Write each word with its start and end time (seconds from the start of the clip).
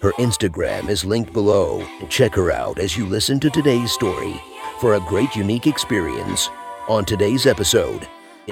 Her 0.00 0.12
Instagram 0.12 0.88
is 0.88 1.04
linked 1.04 1.32
below. 1.32 1.86
Check 2.08 2.34
her 2.34 2.50
out 2.50 2.78
as 2.78 2.96
you 2.96 3.06
listen 3.06 3.38
to 3.40 3.50
today's 3.50 3.92
story 3.92 4.40
for 4.80 4.94
a 4.94 5.00
great 5.00 5.36
unique 5.36 5.66
experience. 5.66 6.48
On 6.88 7.04
today's 7.04 7.46
episode, 7.46 8.08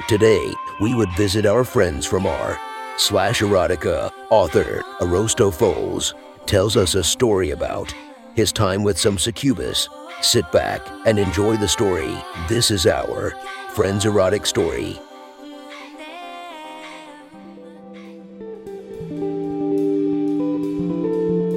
today 0.09 0.53
we 0.81 0.95
would 0.95 1.11
visit 1.17 1.47
our 1.47 1.65
friends 1.65 2.07
from 2.07 2.27
r 2.27 2.59
slash 2.97 3.41
erotica 3.41 4.13
author 4.31 4.83
Arosto 5.01 5.51
Foles 5.51 6.15
tells 6.47 6.77
us 6.77 6.95
a 6.95 7.03
story 7.03 7.51
about 7.51 7.95
his 8.35 8.53
time 8.53 8.83
with 8.83 8.99
some 8.99 9.19
succubus. 9.19 9.89
Sit 10.23 10.51
back 10.53 10.81
and 11.07 11.19
enjoy 11.19 11.57
the 11.57 11.69
story. 11.69 12.15
This 12.49 12.71
is 12.71 12.87
our 12.87 13.31
Friends 13.75 14.05
Erotic 14.05 14.47
Story. 14.47 14.99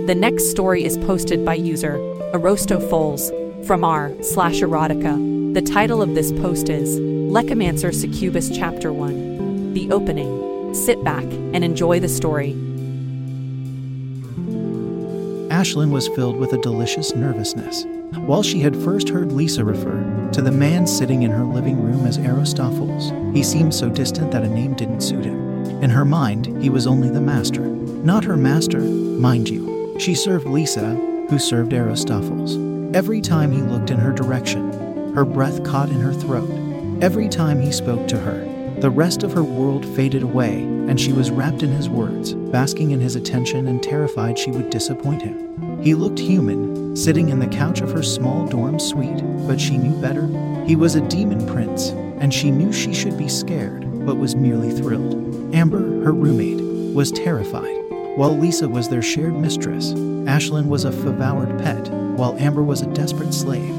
The 0.05 0.15
next 0.15 0.51
story 0.51 0.83
is 0.83 0.97
posted 0.97 1.45
by 1.45 1.53
user 1.53 1.93
Arosto 2.33 2.77
Foles 2.89 3.31
from 3.65 3.85
r 3.85 4.11
slash 4.21 4.59
erotica. 4.59 5.53
The 5.53 5.61
title 5.61 6.01
of 6.01 6.13
this 6.13 6.33
post 6.33 6.67
is 6.67 6.99
Lecomancer 6.99 7.93
Succubus 7.93 8.49
Chapter 8.53 8.91
1. 8.91 9.73
The 9.73 9.89
opening. 9.93 10.73
Sit 10.73 11.01
back 11.05 11.23
and 11.23 11.63
enjoy 11.63 12.01
the 12.01 12.09
story. 12.09 12.51
Ashlyn 15.49 15.91
was 15.91 16.09
filled 16.09 16.35
with 16.35 16.51
a 16.51 16.61
delicious 16.61 17.15
nervousness. 17.15 17.85
While 18.25 18.43
she 18.43 18.59
had 18.59 18.75
first 18.75 19.07
heard 19.07 19.31
Lisa 19.31 19.63
refer 19.63 20.29
to 20.33 20.41
the 20.41 20.51
man 20.51 20.85
sitting 20.85 21.21
in 21.21 21.31
her 21.31 21.45
living 21.45 21.81
room 21.81 22.05
as 22.05 22.17
Aristophanes, 22.17 23.13
he 23.33 23.41
seemed 23.41 23.73
so 23.73 23.87
distant 23.87 24.31
that 24.31 24.43
a 24.43 24.49
name 24.49 24.73
didn't 24.73 24.99
suit 24.99 25.23
him. 25.23 25.81
In 25.81 25.89
her 25.91 26.03
mind, 26.03 26.61
he 26.61 26.69
was 26.69 26.87
only 26.87 27.09
the 27.09 27.21
master. 27.21 27.61
Not 27.61 28.25
her 28.25 28.35
master, 28.35 28.81
mind 28.81 29.47
you. 29.47 29.72
She 29.99 30.15
served 30.15 30.47
Lisa, 30.47 30.95
who 31.29 31.37
served 31.37 31.71
Aristophanes. 31.71 32.57
Every 32.95 33.21
time 33.21 33.51
he 33.51 33.61
looked 33.61 33.91
in 33.91 33.99
her 33.99 34.11
direction, 34.11 35.13
her 35.13 35.23
breath 35.23 35.63
caught 35.63 35.89
in 35.89 35.99
her 35.99 36.13
throat. 36.13 36.49
Every 37.01 37.29
time 37.29 37.61
he 37.61 37.71
spoke 37.71 38.07
to 38.07 38.19
her, 38.19 38.43
the 38.79 38.89
rest 38.89 39.23
of 39.23 39.33
her 39.33 39.43
world 39.43 39.85
faded 39.85 40.23
away, 40.23 40.63
and 40.63 40.99
she 40.99 41.13
was 41.13 41.31
wrapped 41.31 41.61
in 41.61 41.71
his 41.71 41.89
words, 41.89 42.33
basking 42.33 42.91
in 42.91 42.99
his 42.99 43.15
attention 43.15 43.67
and 43.67 43.83
terrified 43.83 44.37
she 44.37 44.51
would 44.51 44.71
disappoint 44.71 45.21
him. 45.21 45.81
He 45.81 45.93
looked 45.93 46.19
human, 46.19 46.95
sitting 46.95 47.29
in 47.29 47.39
the 47.39 47.47
couch 47.47 47.81
of 47.81 47.91
her 47.91 48.03
small 48.03 48.47
dorm 48.47 48.79
suite, 48.79 49.23
but 49.47 49.61
she 49.61 49.77
knew 49.77 49.99
better. 50.01 50.27
He 50.65 50.75
was 50.75 50.95
a 50.95 51.07
demon 51.07 51.45
prince, 51.45 51.89
and 52.19 52.33
she 52.33 52.49
knew 52.49 52.73
she 52.73 52.93
should 52.93 53.17
be 53.17 53.29
scared, 53.29 54.05
but 54.05 54.17
was 54.17 54.35
merely 54.35 54.71
thrilled. 54.71 55.53
Amber, 55.53 56.03
her 56.03 56.13
roommate, 56.13 56.95
was 56.95 57.11
terrified. 57.11 57.82
While 58.15 58.37
Lisa 58.37 58.69
was 58.69 58.89
their 58.89 59.01
shared 59.01 59.33
mistress, 59.33 59.93
Ashlyn 59.93 60.67
was 60.67 60.85
a 60.85 60.91
devoured 60.91 61.57
pet, 61.57 61.89
while 61.89 62.37
Amber 62.37 62.61
was 62.61 62.83
a 62.83 62.93
desperate 62.93 63.33
slave. 63.33 63.71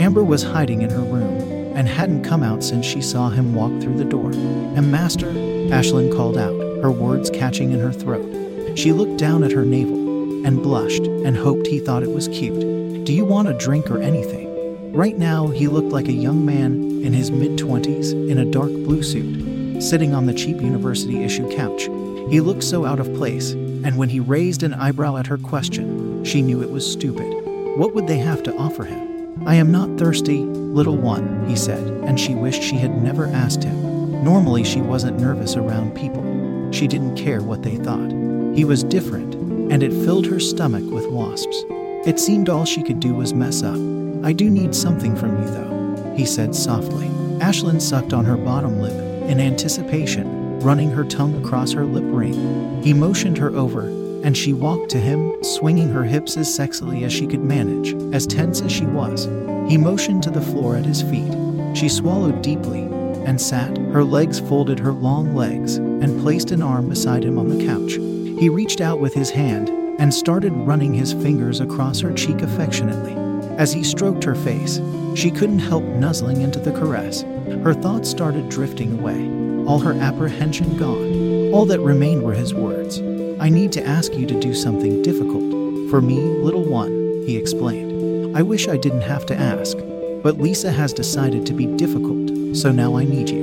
Amber 0.00 0.24
was 0.24 0.42
hiding 0.42 0.80
in 0.80 0.88
her 0.88 1.02
room 1.02 1.76
and 1.76 1.86
hadn't 1.86 2.24
come 2.24 2.42
out 2.42 2.64
since 2.64 2.86
she 2.86 3.02
saw 3.02 3.28
him 3.28 3.54
walk 3.54 3.70
through 3.82 3.98
the 3.98 4.06
door. 4.06 4.30
And 4.30 4.90
Master, 4.90 5.26
Ashlyn 5.26 6.10
called 6.16 6.38
out, 6.38 6.54
her 6.82 6.90
words 6.90 7.28
catching 7.28 7.70
in 7.72 7.80
her 7.80 7.92
throat. 7.92 8.78
She 8.78 8.92
looked 8.92 9.18
down 9.18 9.44
at 9.44 9.52
her 9.52 9.66
navel 9.66 10.46
and 10.46 10.62
blushed 10.62 11.02
and 11.04 11.36
hoped 11.36 11.66
he 11.66 11.78
thought 11.78 12.02
it 12.02 12.14
was 12.14 12.28
cute. 12.28 13.04
Do 13.04 13.12
you 13.12 13.26
want 13.26 13.48
a 13.48 13.58
drink 13.58 13.90
or 13.90 14.00
anything? 14.00 14.92
Right 14.94 15.18
now, 15.18 15.48
he 15.48 15.68
looked 15.68 15.92
like 15.92 16.08
a 16.08 16.12
young 16.12 16.46
man 16.46 17.02
in 17.04 17.12
his 17.12 17.30
mid 17.30 17.58
20s 17.58 18.30
in 18.30 18.38
a 18.38 18.46
dark 18.46 18.70
blue 18.70 19.02
suit, 19.02 19.82
sitting 19.82 20.14
on 20.14 20.24
the 20.24 20.32
cheap 20.32 20.62
university 20.62 21.22
issue 21.22 21.54
couch. 21.54 21.90
He 22.30 22.40
looked 22.40 22.64
so 22.64 22.86
out 22.86 22.98
of 22.98 23.12
place 23.14 23.54
and 23.84 23.96
when 23.96 24.08
he 24.08 24.20
raised 24.20 24.62
an 24.62 24.74
eyebrow 24.74 25.16
at 25.16 25.26
her 25.26 25.38
question, 25.38 26.24
she 26.24 26.42
knew 26.42 26.62
it 26.62 26.70
was 26.70 26.90
stupid. 26.90 27.30
What 27.76 27.94
would 27.94 28.06
they 28.06 28.18
have 28.18 28.42
to 28.44 28.56
offer 28.56 28.84
him? 28.84 29.42
I 29.46 29.56
am 29.56 29.72
not 29.72 29.98
thirsty, 29.98 30.38
little 30.38 30.96
one, 30.96 31.48
he 31.48 31.56
said, 31.56 31.86
and 32.04 32.18
she 32.18 32.34
wished 32.34 32.62
she 32.62 32.76
had 32.76 33.02
never 33.02 33.26
asked 33.26 33.64
him. 33.64 34.22
Normally, 34.22 34.62
she 34.62 34.80
wasn't 34.80 35.18
nervous 35.18 35.56
around 35.56 35.96
people. 35.96 36.70
She 36.70 36.86
didn't 36.86 37.16
care 37.16 37.42
what 37.42 37.62
they 37.62 37.76
thought. 37.76 38.10
He 38.54 38.64
was 38.64 38.84
different, 38.84 39.34
and 39.72 39.82
it 39.82 39.90
filled 40.04 40.26
her 40.26 40.38
stomach 40.38 40.84
with 40.84 41.10
wasps. 41.10 41.64
It 42.06 42.20
seemed 42.20 42.48
all 42.48 42.64
she 42.64 42.82
could 42.82 43.00
do 43.00 43.14
was 43.14 43.34
mess 43.34 43.62
up. 43.62 43.78
I 44.24 44.32
do 44.32 44.48
need 44.48 44.74
something 44.74 45.16
from 45.16 45.42
you, 45.42 45.48
though, 45.50 46.14
he 46.16 46.24
said 46.24 46.54
softly. 46.54 47.08
Ashlyn 47.38 47.80
sucked 47.80 48.12
on 48.12 48.24
her 48.26 48.36
bottom 48.36 48.80
lip 48.80 48.94
in 49.28 49.40
anticipation 49.40 50.41
running 50.62 50.90
her 50.90 51.04
tongue 51.04 51.44
across 51.44 51.72
her 51.72 51.84
lip 51.84 52.04
ring. 52.06 52.82
He 52.82 52.94
motioned 52.94 53.36
her 53.38 53.54
over, 53.54 53.82
and 54.22 54.36
she 54.36 54.52
walked 54.52 54.90
to 54.90 54.98
him, 54.98 55.42
swinging 55.42 55.88
her 55.88 56.04
hips 56.04 56.36
as 56.36 56.48
sexily 56.48 57.02
as 57.02 57.12
she 57.12 57.26
could 57.26 57.42
manage, 57.42 57.94
as 58.14 58.26
tense 58.26 58.60
as 58.62 58.70
she 58.70 58.86
was. 58.86 59.24
He 59.68 59.76
motioned 59.76 60.22
to 60.22 60.30
the 60.30 60.40
floor 60.40 60.76
at 60.76 60.86
his 60.86 61.02
feet. 61.02 61.32
She 61.76 61.88
swallowed 61.88 62.42
deeply 62.42 62.82
and 63.26 63.40
sat, 63.40 63.76
her 63.78 64.04
legs 64.04 64.40
folded 64.40 64.78
her 64.78 64.92
long 64.92 65.34
legs, 65.34 65.76
and 65.76 66.20
placed 66.20 66.50
an 66.50 66.62
arm 66.62 66.88
beside 66.88 67.24
him 67.24 67.38
on 67.38 67.48
the 67.48 67.64
couch. 67.64 67.92
He 68.40 68.48
reached 68.48 68.80
out 68.80 69.00
with 69.00 69.14
his 69.14 69.30
hand 69.30 69.68
and 70.00 70.12
started 70.12 70.52
running 70.52 70.94
his 70.94 71.12
fingers 71.12 71.60
across 71.60 72.00
her 72.00 72.12
cheek 72.12 72.42
affectionately. 72.42 73.14
As 73.58 73.72
he 73.72 73.84
stroked 73.84 74.24
her 74.24 74.34
face, 74.34 74.80
she 75.14 75.30
couldn't 75.30 75.60
help 75.60 75.84
nuzzling 75.84 76.40
into 76.40 76.58
the 76.58 76.72
caress. 76.72 77.22
Her 77.62 77.74
thoughts 77.74 78.10
started 78.10 78.48
drifting 78.48 78.98
away 78.98 79.41
all 79.66 79.78
her 79.80 79.94
apprehension 79.94 80.76
gone. 80.76 81.52
All 81.52 81.66
that 81.66 81.80
remained 81.80 82.22
were 82.22 82.34
his 82.34 82.54
words. 82.54 83.00
I 83.40 83.48
need 83.48 83.72
to 83.72 83.86
ask 83.86 84.14
you 84.14 84.26
to 84.26 84.40
do 84.40 84.54
something 84.54 85.02
difficult. 85.02 85.90
For 85.90 86.00
me, 86.00 86.20
little 86.20 86.64
one, 86.64 87.22
he 87.26 87.36
explained. 87.36 88.36
I 88.36 88.42
wish 88.42 88.68
I 88.68 88.76
didn't 88.76 89.02
have 89.02 89.26
to 89.26 89.36
ask, 89.36 89.76
but 90.22 90.38
Lisa 90.38 90.70
has 90.70 90.92
decided 90.92 91.44
to 91.46 91.52
be 91.52 91.66
difficult, 91.66 92.56
so 92.56 92.72
now 92.72 92.96
I 92.96 93.04
need 93.04 93.28
you. 93.28 93.42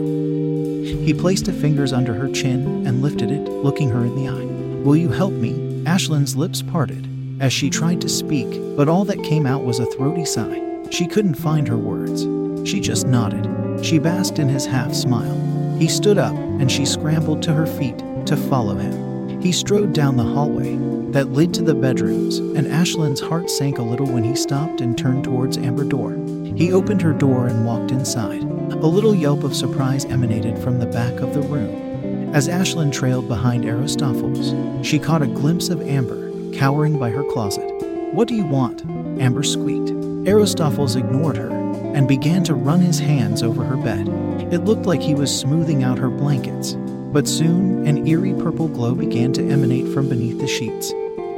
He 1.05 1.13
placed 1.13 1.45
his 1.45 1.59
fingers 1.61 1.93
under 1.93 2.13
her 2.13 2.29
chin 2.31 2.87
and 2.87 3.01
lifted 3.01 3.31
it, 3.31 3.47
looking 3.49 3.89
her 3.89 4.03
in 4.03 4.15
the 4.15 4.29
eye. 4.29 4.83
Will 4.83 4.95
you 4.95 5.09
help 5.09 5.33
me? 5.33 5.83
Ashlyn's 5.85 6.35
lips 6.35 6.61
parted 6.61 7.07
as 7.41 7.53
she 7.53 7.69
tried 7.69 8.01
to 8.01 8.09
speak, 8.09 8.47
but 8.75 8.89
all 8.89 9.05
that 9.05 9.23
came 9.23 9.45
out 9.45 9.63
was 9.63 9.79
a 9.79 9.85
throaty 9.85 10.25
sigh. 10.25 10.61
She 10.89 11.07
couldn't 11.07 11.35
find 11.35 11.67
her 11.67 11.77
words. 11.77 12.23
She 12.69 12.79
just 12.79 13.07
nodded. 13.07 13.85
She 13.85 13.99
basked 13.99 14.39
in 14.39 14.49
his 14.49 14.65
half 14.65 14.93
smile. 14.93 15.48
He 15.79 15.87
stood 15.87 16.17
up, 16.17 16.35
and 16.35 16.69
she 16.69 16.85
scrambled 16.85 17.41
to 17.43 17.53
her 17.53 17.65
feet 17.65 17.97
to 18.25 18.35
follow 18.35 18.75
him. 18.75 19.41
He 19.41 19.53
strode 19.53 19.93
down 19.93 20.17
the 20.17 20.23
hallway 20.23 20.75
that 21.11 21.31
led 21.31 21.53
to 21.53 21.61
the 21.61 21.73
bedrooms, 21.73 22.39
and 22.39 22.67
Ashlyn's 22.67 23.21
heart 23.21 23.49
sank 23.49 23.77
a 23.77 23.83
little 23.83 24.05
when 24.05 24.25
he 24.25 24.35
stopped 24.35 24.81
and 24.81 24.97
turned 24.97 25.23
towards 25.23 25.57
Amber 25.57 25.85
Door. 25.85 26.17
He 26.57 26.73
opened 26.73 27.01
her 27.01 27.13
door 27.13 27.47
and 27.47 27.65
walked 27.65 27.91
inside. 27.91 28.41
A 28.41 28.87
little 28.87 29.15
yelp 29.15 29.45
of 29.45 29.55
surprise 29.55 30.03
emanated 30.03 30.59
from 30.59 30.79
the 30.79 30.85
back 30.85 31.21
of 31.21 31.33
the 31.33 31.41
room. 31.43 32.35
As 32.35 32.49
Ashlyn 32.49 32.91
trailed 32.91 33.29
behind 33.29 33.63
Aristophanes, 33.63 34.53
she 34.85 34.99
caught 34.99 35.21
a 35.21 35.27
glimpse 35.27 35.69
of 35.69 35.81
Amber 35.81 36.29
cowering 36.51 36.99
by 36.99 37.09
her 37.09 37.23
closet. 37.23 37.71
What 38.13 38.27
do 38.27 38.35
you 38.35 38.45
want? 38.45 38.83
Amber 39.21 39.43
squeaked. 39.43 39.91
Aristophanes 40.27 40.97
ignored 40.97 41.37
her 41.37 41.58
and 41.93 42.07
began 42.07 42.43
to 42.43 42.53
run 42.53 42.79
his 42.79 42.99
hands 42.99 43.43
over 43.43 43.63
her 43.63 43.77
bed. 43.77 44.07
It 44.51 44.65
looked 44.65 44.85
like 44.85 45.01
he 45.01 45.15
was 45.15 45.37
smoothing 45.37 45.83
out 45.83 45.97
her 45.97 46.09
blankets, 46.09 46.73
but 47.11 47.27
soon 47.27 47.87
an 47.87 48.07
eerie 48.07 48.33
purple 48.33 48.67
glow 48.67 48.95
began 48.95 49.33
to 49.33 49.49
emanate 49.49 49.87
from 49.93 50.09
beneath 50.09 50.39
the 50.39 50.47
sheets. 50.47 50.91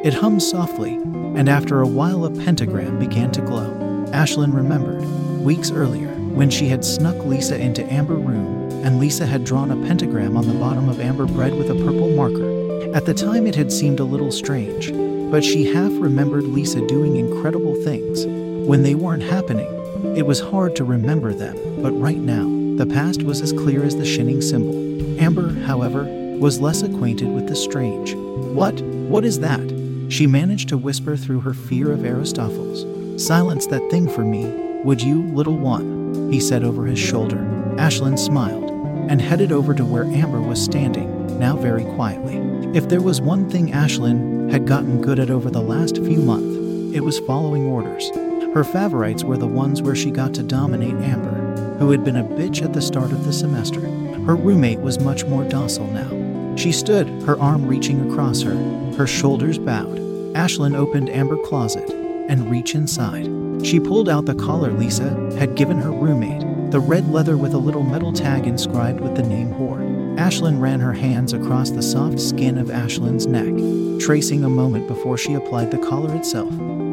It 0.04 0.14
hummed 0.14 0.44
softly, 0.44 0.94
and 0.94 1.48
after 1.48 1.82
a 1.82 1.88
while, 1.88 2.26
a 2.26 2.32
pentagram 2.32 3.00
began 3.00 3.32
to 3.32 3.42
glow. 3.42 3.70
Ashlyn 4.12 4.54
remembered, 4.54 5.04
weeks 5.42 5.72
earlier, 5.72 6.10
when 6.34 6.50
she 6.50 6.68
had 6.68 6.84
snuck 6.84 7.18
Lisa 7.26 7.58
into 7.58 7.86
Amber 7.92 8.16
room, 8.16 8.70
and 8.84 9.00
Lisa 9.00 9.26
had 9.26 9.44
drawn 9.44 9.72
a 9.72 9.88
pentagram 9.88 10.36
on 10.36 10.48
the 10.48 10.54
bottom 10.54 10.90
of 10.90 11.00
Amber 11.00 11.26
bread 11.26 11.54
with 11.54 11.70
a 11.70 11.76
purple 11.76 12.10
marker. 12.10 12.96
At 12.96 13.06
the 13.06 13.14
time, 13.14 13.48
it 13.48 13.56
had 13.56 13.72
seemed 13.72 14.00
a 14.00 14.06
little 14.06 14.32
strange, 14.32 14.92
but 15.32 15.44
she 15.44 15.72
half 15.72 15.92
remembered 15.94 16.44
Lisa 16.44 16.86
doing 16.88 17.16
incredible 17.16 17.76
things 17.84 18.26
when 18.68 18.84
they 18.84 18.96
weren't 18.96 19.24
happening 19.24 19.81
it 20.16 20.26
was 20.26 20.40
hard 20.40 20.76
to 20.76 20.84
remember 20.84 21.34
them, 21.34 21.82
but 21.82 21.92
right 21.92 22.18
now, 22.18 22.44
the 22.78 22.86
past 22.86 23.24
was 23.24 23.42
as 23.42 23.54
clear 23.54 23.84
as 23.84 23.96
the 23.96 24.06
shinning 24.06 24.42
symbol. 24.42 24.76
Amber, 25.22 25.54
however, 25.66 26.04
was 26.38 26.60
less 26.60 26.82
acquainted 26.82 27.28
with 27.28 27.48
the 27.48 27.56
strange. 27.56 28.14
What? 28.16 28.82
What 28.82 29.24
is 29.24 29.40
that? 29.40 29.62
She 30.10 30.28
managed 30.28 30.70
to 30.70 30.78
whisper 30.78 31.16
through 31.16 31.42
her 31.42 31.54
fear 31.54 31.92
of 31.92 32.04
Aristophanes. 32.04 33.24
Silence 33.24 33.68
that 33.68 33.88
thing 33.92 34.10
for 34.10 34.26
me, 34.26 34.46
Would 34.84 35.02
you, 35.02 35.22
little 35.34 35.58
one? 35.58 36.32
He 36.32 36.40
said 36.40 36.64
over 36.64 36.86
his 36.86 37.00
shoulder. 37.00 37.38
Ashlyn 37.78 38.18
smiled 38.18 38.72
and 39.10 39.22
headed 39.22 39.52
over 39.52 39.74
to 39.74 39.86
where 39.86 40.06
Amber 40.06 40.42
was 40.42 40.62
standing, 40.62 41.40
now 41.40 41.56
very 41.56 41.84
quietly. 41.84 42.38
If 42.76 42.90
there 42.90 43.02
was 43.02 43.22
one 43.22 43.50
thing 43.50 43.72
Ashlyn 43.72 44.52
had 44.52 44.66
gotten 44.66 45.02
good 45.02 45.20
at 45.20 45.30
over 45.30 45.50
the 45.50 45.62
last 45.62 45.98
few 45.98 46.20
months, 46.20 46.96
it 46.96 47.02
was 47.02 47.20
following 47.20 47.66
orders. 47.66 48.10
Her 48.54 48.66
favorites 48.66 49.24
were 49.24 49.38
the 49.38 49.48
ones 49.48 49.82
where 49.82 49.96
she 49.96 50.12
got 50.12 50.34
to 50.34 50.44
dominate 50.44 50.96
Amber, 50.96 51.78
who 51.78 51.90
had 51.90 52.04
been 52.04 52.18
a 52.18 52.24
bitch 52.24 52.62
at 52.62 52.74
the 52.74 52.82
start 52.82 53.14
of 53.14 53.24
the 53.24 53.32
semester. 53.32 53.80
Her 53.80 54.36
roommate 54.36 54.82
was 54.82 55.00
much 55.00 55.24
more 55.24 55.46
docile 55.46 55.88
now. 55.88 56.56
She 56.58 56.74
stood, 56.74 57.08
her 57.24 57.40
arm 57.40 57.66
reaching 57.66 58.12
across 58.12 58.42
her, 58.42 58.54
her 58.98 59.08
shoulders 59.08 59.58
bowed. 59.58 59.98
Ashlyn 60.36 60.76
opened 60.76 61.10
Amber's 61.10 61.48
closet 61.48 61.90
and 62.28 62.52
reached 62.52 62.76
inside. 62.76 63.26
She 63.66 63.80
pulled 63.80 64.10
out 64.10 64.26
the 64.26 64.36
collar 64.36 64.74
Lisa 64.74 65.10
had 65.38 65.56
given 65.56 65.78
her 65.78 65.92
roommate, 65.92 66.72
the 66.72 66.80
red 66.82 67.10
leather 67.10 67.38
with 67.38 67.54
a 67.54 67.58
little 67.58 67.84
metal 67.84 68.12
tag 68.12 68.48
inscribed 68.48 69.00
with 69.00 69.16
the 69.16 69.24
name 69.24 69.54
whore. 69.54 69.80
Ashlyn 70.18 70.60
ran 70.60 70.82
her 70.82 70.94
hands 70.94 71.32
across 71.32 71.70
the 71.70 71.82
soft 71.82 72.20
skin 72.20 72.58
of 72.58 72.68
Ashlyn's 72.68 73.28
neck, 73.28 74.02
tracing 74.06 74.44
a 74.44 74.50
moment 74.50 74.90
before 74.90 75.18
she 75.18 75.36
applied 75.36 75.72
the 75.72 75.78
collar 75.78 76.14
itself. 76.18 76.52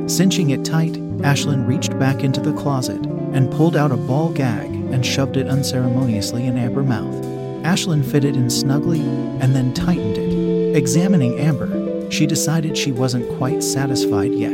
Cinching 0.08 0.50
it 0.50 0.64
tight, 0.64 0.96
Ashlyn 1.22 1.66
reached 1.66 1.98
back 1.98 2.22
into 2.22 2.40
the 2.40 2.52
closet 2.54 3.04
and 3.32 3.50
pulled 3.50 3.76
out 3.76 3.92
a 3.92 3.96
ball 3.96 4.30
gag 4.30 4.70
and 4.70 5.04
shoved 5.04 5.36
it 5.36 5.48
unceremoniously 5.48 6.46
in 6.46 6.56
Amber's 6.56 6.86
mouth. 6.86 7.14
Ashlyn 7.64 8.04
fitted 8.04 8.36
in 8.36 8.48
snugly 8.48 9.00
and 9.00 9.54
then 9.54 9.74
tightened 9.74 10.16
it. 10.16 10.76
Examining 10.76 11.38
Amber, 11.38 12.10
she 12.10 12.26
decided 12.26 12.78
she 12.78 12.92
wasn't 12.92 13.28
quite 13.36 13.62
satisfied 13.62 14.32
yet. 14.32 14.52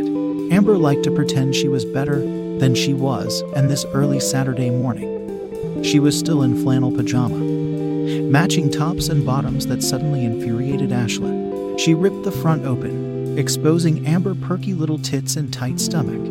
Amber 0.50 0.78
liked 0.78 1.04
to 1.04 1.10
pretend 1.10 1.54
she 1.54 1.68
was 1.68 1.84
better 1.84 2.20
than 2.58 2.74
she 2.74 2.94
was, 2.94 3.42
and 3.54 3.68
this 3.68 3.84
early 3.92 4.20
Saturday 4.20 4.70
morning, 4.70 5.82
she 5.82 6.00
was 6.00 6.18
still 6.18 6.42
in 6.42 6.62
flannel 6.62 6.90
pajama, 6.92 7.38
matching 8.22 8.70
tops 8.70 9.08
and 9.08 9.26
bottoms 9.26 9.66
that 9.66 9.82
suddenly 9.82 10.24
infuriated 10.24 10.90
Ashlyn. 10.90 11.78
She 11.78 11.94
ripped 11.94 12.22
the 12.22 12.32
front 12.32 12.64
open, 12.64 13.38
exposing 13.38 14.06
Amber 14.06 14.34
perky 14.34 14.74
little 14.74 14.98
tits 14.98 15.36
and 15.36 15.52
tight 15.52 15.78
stomach. 15.78 16.22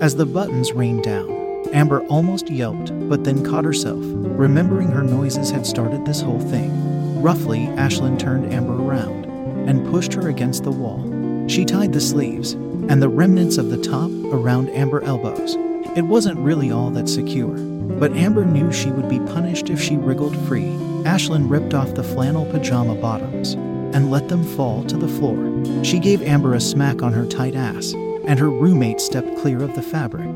As 0.00 0.14
the 0.14 0.26
buttons 0.26 0.72
rained 0.72 1.02
down, 1.02 1.28
Amber 1.72 2.02
almost 2.06 2.48
yelped, 2.48 2.92
but 3.08 3.24
then 3.24 3.44
caught 3.44 3.64
herself, 3.64 3.98
remembering 4.00 4.88
her 4.88 5.02
noises 5.02 5.50
had 5.50 5.66
started 5.66 6.04
this 6.04 6.20
whole 6.20 6.38
thing. 6.38 7.20
Roughly, 7.20 7.66
Ashlyn 7.76 8.16
turned 8.16 8.52
Amber 8.52 8.80
around 8.80 9.24
and 9.68 9.90
pushed 9.90 10.14
her 10.14 10.28
against 10.28 10.62
the 10.62 10.70
wall. 10.70 11.02
She 11.48 11.64
tied 11.64 11.92
the 11.92 12.00
sleeves 12.00 12.52
and 12.52 13.02
the 13.02 13.08
remnants 13.08 13.58
of 13.58 13.70
the 13.70 13.82
top 13.82 14.12
around 14.32 14.70
Amber 14.70 15.02
elbows. 15.02 15.56
It 15.96 16.02
wasn't 16.02 16.38
really 16.38 16.70
all 16.70 16.90
that 16.90 17.08
secure, 17.08 17.56
but 17.98 18.12
Amber 18.12 18.44
knew 18.44 18.70
she 18.70 18.92
would 18.92 19.08
be 19.08 19.18
punished 19.18 19.68
if 19.68 19.82
she 19.82 19.96
wriggled 19.96 20.36
free. 20.46 20.76
Ashlyn 21.02 21.50
ripped 21.50 21.74
off 21.74 21.94
the 21.94 22.04
flannel 22.04 22.46
pajama 22.46 22.94
bottoms 22.94 23.54
and 23.94 24.12
let 24.12 24.28
them 24.28 24.44
fall 24.44 24.84
to 24.84 24.96
the 24.96 25.08
floor. 25.08 25.84
She 25.84 25.98
gave 25.98 26.22
Amber 26.22 26.54
a 26.54 26.60
smack 26.60 27.02
on 27.02 27.12
her 27.14 27.26
tight 27.26 27.56
ass, 27.56 27.94
and 28.28 28.38
her 28.38 28.50
roommate 28.50 29.00
stepped 29.00 29.38
clear 29.38 29.62
of 29.62 29.74
the 29.74 29.82
fabric. 29.82 30.30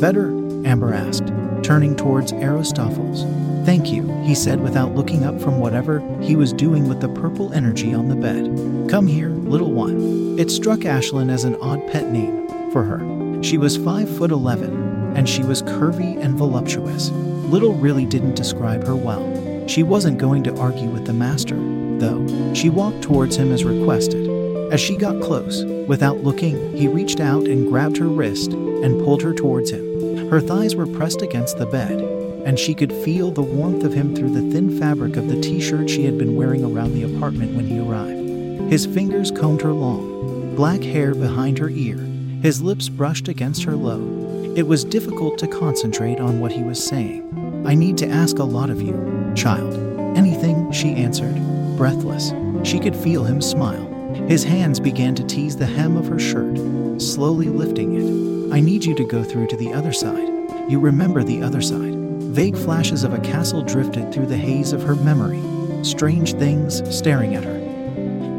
Better? 0.00 0.28
Amber 0.66 0.92
asked, 0.92 1.32
turning 1.62 1.94
towards 1.94 2.32
Aristophanes. 2.32 3.22
Thank 3.64 3.92
you, 3.92 4.02
he 4.22 4.34
said 4.34 4.60
without 4.60 4.94
looking 4.94 5.24
up 5.24 5.40
from 5.40 5.60
whatever 5.60 6.00
he 6.20 6.34
was 6.34 6.52
doing 6.52 6.88
with 6.88 7.00
the 7.00 7.08
purple 7.08 7.52
energy 7.52 7.94
on 7.94 8.08
the 8.08 8.16
bed. 8.16 8.90
Come 8.90 9.06
here, 9.06 9.28
little 9.28 9.72
one. 9.72 10.38
It 10.38 10.50
struck 10.50 10.80
Ashlyn 10.80 11.30
as 11.30 11.44
an 11.44 11.56
odd 11.56 11.86
pet 11.90 12.10
name 12.10 12.48
for 12.72 12.82
her. 12.82 13.42
She 13.42 13.58
was 13.58 13.76
5 13.76 14.16
foot 14.18 14.32
11, 14.32 15.16
and 15.16 15.28
she 15.28 15.44
was 15.44 15.62
curvy 15.62 16.20
and 16.20 16.34
voluptuous. 16.34 17.10
Little 17.10 17.74
really 17.74 18.06
didn't 18.06 18.34
describe 18.34 18.84
her 18.84 18.96
well. 18.96 19.24
She 19.68 19.84
wasn't 19.84 20.18
going 20.18 20.42
to 20.44 20.56
argue 20.56 20.88
with 20.88 21.06
the 21.06 21.12
master, 21.12 21.56
though. 21.98 22.54
She 22.54 22.70
walked 22.70 23.02
towards 23.02 23.36
him 23.36 23.52
as 23.52 23.64
requested. 23.64 24.25
As 24.70 24.80
she 24.80 24.96
got 24.96 25.22
close, 25.22 25.64
without 25.86 26.24
looking, 26.24 26.76
he 26.76 26.88
reached 26.88 27.20
out 27.20 27.46
and 27.46 27.68
grabbed 27.68 27.96
her 27.98 28.08
wrist 28.08 28.52
and 28.52 29.00
pulled 29.00 29.22
her 29.22 29.32
towards 29.32 29.70
him. 29.70 30.28
Her 30.28 30.40
thighs 30.40 30.74
were 30.74 30.88
pressed 30.88 31.22
against 31.22 31.56
the 31.56 31.66
bed, 31.66 32.00
and 32.44 32.58
she 32.58 32.74
could 32.74 32.92
feel 32.92 33.30
the 33.30 33.42
warmth 33.42 33.84
of 33.84 33.92
him 33.92 34.14
through 34.14 34.30
the 34.30 34.52
thin 34.52 34.76
fabric 34.78 35.16
of 35.16 35.28
the 35.28 35.40
t 35.40 35.60
shirt 35.60 35.88
she 35.88 36.04
had 36.04 36.18
been 36.18 36.34
wearing 36.34 36.64
around 36.64 36.94
the 36.94 37.04
apartment 37.04 37.54
when 37.54 37.66
he 37.66 37.78
arrived. 37.78 38.70
His 38.70 38.86
fingers 38.86 39.30
combed 39.30 39.62
her 39.62 39.72
long, 39.72 40.56
black 40.56 40.82
hair 40.82 41.14
behind 41.14 41.58
her 41.58 41.70
ear. 41.70 41.98
His 42.42 42.60
lips 42.60 42.88
brushed 42.88 43.28
against 43.28 43.62
her 43.62 43.76
low. 43.76 44.54
It 44.56 44.66
was 44.66 44.84
difficult 44.84 45.38
to 45.38 45.46
concentrate 45.46 46.18
on 46.18 46.40
what 46.40 46.50
he 46.50 46.64
was 46.64 46.82
saying. 46.82 47.64
I 47.66 47.74
need 47.74 47.96
to 47.98 48.08
ask 48.08 48.38
a 48.38 48.44
lot 48.44 48.70
of 48.70 48.82
you, 48.82 49.32
child. 49.36 49.74
Anything, 50.16 50.72
she 50.72 50.94
answered, 50.94 51.36
breathless. 51.76 52.32
She 52.68 52.80
could 52.80 52.96
feel 52.96 53.22
him 53.22 53.40
smile. 53.40 53.85
His 54.28 54.42
hands 54.42 54.80
began 54.80 55.14
to 55.14 55.24
tease 55.24 55.56
the 55.56 55.66
hem 55.66 55.96
of 55.96 56.08
her 56.08 56.18
shirt, 56.18 56.56
slowly 57.00 57.48
lifting 57.48 57.94
it. 57.94 58.52
I 58.52 58.58
need 58.58 58.84
you 58.84 58.92
to 58.96 59.04
go 59.04 59.22
through 59.22 59.46
to 59.48 59.56
the 59.56 59.72
other 59.72 59.92
side. 59.92 60.28
You 60.68 60.80
remember 60.80 61.22
the 61.22 61.42
other 61.44 61.62
side. 61.62 61.94
Vague 61.94 62.56
flashes 62.56 63.04
of 63.04 63.14
a 63.14 63.20
castle 63.20 63.62
drifted 63.62 64.12
through 64.12 64.26
the 64.26 64.36
haze 64.36 64.72
of 64.72 64.82
her 64.82 64.96
memory, 64.96 65.40
strange 65.84 66.34
things 66.34 66.82
staring 66.94 67.36
at 67.36 67.44
her. 67.44 67.60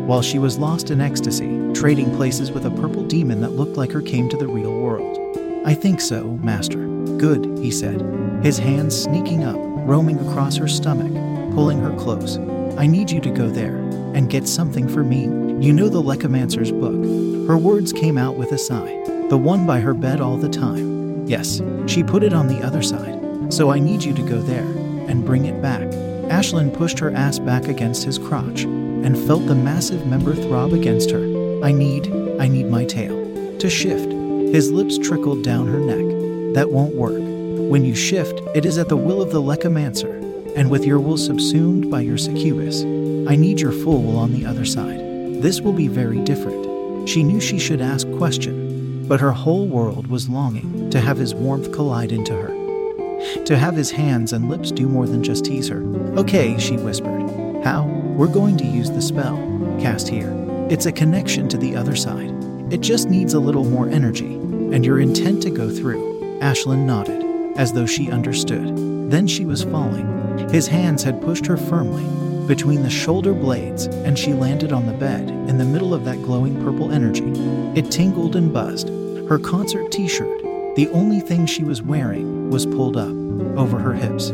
While 0.06 0.22
she 0.22 0.39
was 0.39 0.57
lost 0.57 0.92
in 0.92 1.00
ecstasy, 1.00 1.72
trading 1.74 2.13
places 2.18 2.51
with 2.51 2.66
a 2.66 2.72
purple 2.72 3.04
demon 3.04 3.39
that 3.39 3.51
looked 3.51 3.78
like 3.78 3.94
her 3.94 4.01
came 4.01 4.28
to 4.28 4.38
the 4.38 4.48
real 4.48 4.74
world. 4.74 5.18
I 5.66 5.74
think 5.74 6.01
so, 6.01 6.38
Master. 6.44 6.86
Good, 7.18 7.60
he 7.60 7.72
said, 7.72 8.01
his 8.44 8.57
hands 8.57 9.01
sneaking 9.01 9.45
up, 9.45 9.56
roaming 9.57 10.19
across 10.19 10.57
her 10.57 10.68
stomach, 10.68 11.13
pulling 11.54 11.80
her 11.80 11.95
close. 11.95 12.38
I 12.78 12.88
need 12.88 13.10
you 13.10 13.22
to 13.22 13.30
go 13.30 13.50
there 13.50 13.78
and 14.13 14.30
get 14.30 14.50
something 14.50 14.89
for 14.89 15.04
me. 15.04 15.47
You 15.59 15.74
know 15.74 15.89
the 15.89 16.01
Lecomancer's 16.01 16.71
book. 16.71 17.48
Her 17.48 17.57
words 17.57 17.92
came 17.92 18.15
out 18.15 18.38
with 18.38 18.51
a 18.51 18.59
sigh. 18.59 19.04
The 19.30 19.38
one 19.38 19.65
by 19.65 19.80
her 19.80 19.95
bed 19.95 20.21
all 20.21 20.38
the 20.38 20.48
time. 20.48 21.25
Yes, 21.25 21.63
she 21.88 22.04
put 22.04 22.21
it 22.21 22.31
on 22.31 22.48
the 22.48 22.62
other 22.62 22.83
side. 22.83 23.51
So 23.51 23.71
I 23.71 23.80
need 23.80 24.04
you 24.04 24.13
to 24.13 24.21
go 24.21 24.39
there 24.39 24.68
and 25.09 25.25
bring 25.25 25.45
it 25.45 25.59
back. 25.59 25.81
Ashlyn 26.30 26.71
pushed 26.71 27.00
her 27.00 27.12
ass 27.12 27.39
back 27.39 27.68
against 27.68 28.04
his 28.04 28.19
crotch 28.19 28.65
and 28.65 29.18
felt 29.18 29.48
the 29.48 29.56
massive 29.56 30.06
member 30.06 30.36
throb 30.36 30.74
against 30.74 31.09
her. 31.09 31.24
I 31.63 31.71
need, 31.71 32.07
I 32.39 32.48
need 32.48 32.69
my 32.69 32.86
tail 32.86 33.57
to 33.57 33.69
shift. 33.69 34.12
His 34.53 34.71
lips 34.71 35.00
trickled 35.00 35.44
down 35.44 35.65
her 35.68 35.80
neck. 35.80 36.53
That 36.53 36.71
won't 36.71 36.94
work. 36.94 37.18
When 37.18 37.83
you 37.83 37.95
shift, 37.95 38.42
it 38.53 38.63
is 38.63 38.77
at 38.77 38.89
the 38.89 38.95
will 38.95 39.24
of 39.24 39.31
the 39.31 39.41
Lecomancer, 39.41 40.55
and 40.55 40.70
with 40.70 40.86
your 40.86 41.00
will 41.00 41.17
subsumed 41.17 41.89
by 41.89 42.01
your 42.01 42.20
succubus. 42.20 42.84
I 43.27 43.36
need 43.36 43.60
your 43.60 43.72
full 43.72 44.03
will 44.03 44.17
on 44.17 44.34
the 44.34 44.46
other 44.46 44.63
side. 44.63 44.97
This 45.41 45.62
will 45.62 45.74
be 45.74 45.88
very 45.88 46.20
different. 46.22 47.08
She 47.08 47.22
knew 47.22 47.39
she 47.39 47.60
should 47.60 47.79
ask 47.79 48.10
question, 48.13 49.08
but 49.08 49.20
her 49.20 49.32
whole 49.32 49.67
world 49.67 50.08
was 50.08 50.27
longing 50.27 50.89
to 50.89 51.00
have 51.00 51.17
his 51.17 51.36
warmth 51.36 51.72
collide 51.72 52.12
into 52.12 52.34
her. 52.34 53.46
To 53.46 53.56
have 53.56 53.75
his 53.75 53.91
hands 53.91 54.34
and 54.34 54.50
lips 54.50 54.72
do 54.72 54.88
more 54.88 55.06
than 55.06 55.24
just 55.24 55.46
tease 55.46 55.70
her. 55.70 55.84
Okay, 56.17 56.58
she 56.58 56.75
whispered. 56.77 57.22
How? 57.63 57.86
We're 58.15 58.27
going 58.27 58.58
to 58.58 58.65
use 58.65 58.89
the 58.89 59.01
spell. 59.01 59.38
Cast 59.79 60.08
here. 60.08 60.34
It's 60.72 60.88
a 60.88 60.91
connection 60.91 61.48
to 61.50 61.58
the 61.58 61.75
other 61.75 61.96
side. 61.96 62.34
It 62.74 62.82
just 62.82 63.08
needs 63.08 63.36
a 63.36 63.39
little 63.39 63.63
more 63.63 63.88
energy, 63.88 64.34
and 64.34 64.84
your 64.84 65.00
intent 65.00 65.44
to 65.44 65.51
go 65.51 65.70
through. 65.70 66.39
Ashlyn 66.41 66.88
nodded, 66.88 67.24
as 67.58 67.74
though 67.74 67.86
she 67.86 68.10
understood. 68.10 68.75
Then 69.12 69.27
she 69.27 69.46
was 69.46 69.63
falling. 69.63 70.50
His 70.50 70.67
hands 70.67 71.03
had 71.03 71.22
pushed 71.22 71.46
her 71.46 71.58
firmly 71.58 72.26
between 72.48 72.82
the 72.82 72.89
shoulder 72.89 73.34
blades, 73.34 73.88
and 73.88 74.18
she 74.18 74.34
landed 74.34 74.72
on 74.72 74.86
the 74.86 74.94
bed 74.94 75.30
in 75.30 75.58
the 75.58 75.66
middle 75.66 75.94
of 75.94 76.06
that 76.06 76.22
glowing 76.24 76.56
purple 76.63 76.92
energy. 76.92 77.30
It 77.77 77.92
tingled 77.92 78.36
and 78.36 78.54
buzzed. 78.54 78.89
Her 79.27 79.38
concert 79.38 79.92
t 79.92 80.08
shirt, 80.08 80.42
the 80.75 80.89
only 80.94 81.20
thing 81.20 81.46
she 81.46 81.63
was 81.63 81.82
wearing, 81.82 82.50
was 82.50 82.66
pulled 82.66 82.96
up 82.96 83.13
over 83.58 83.77
her 83.77 83.94
hips, 83.94 84.32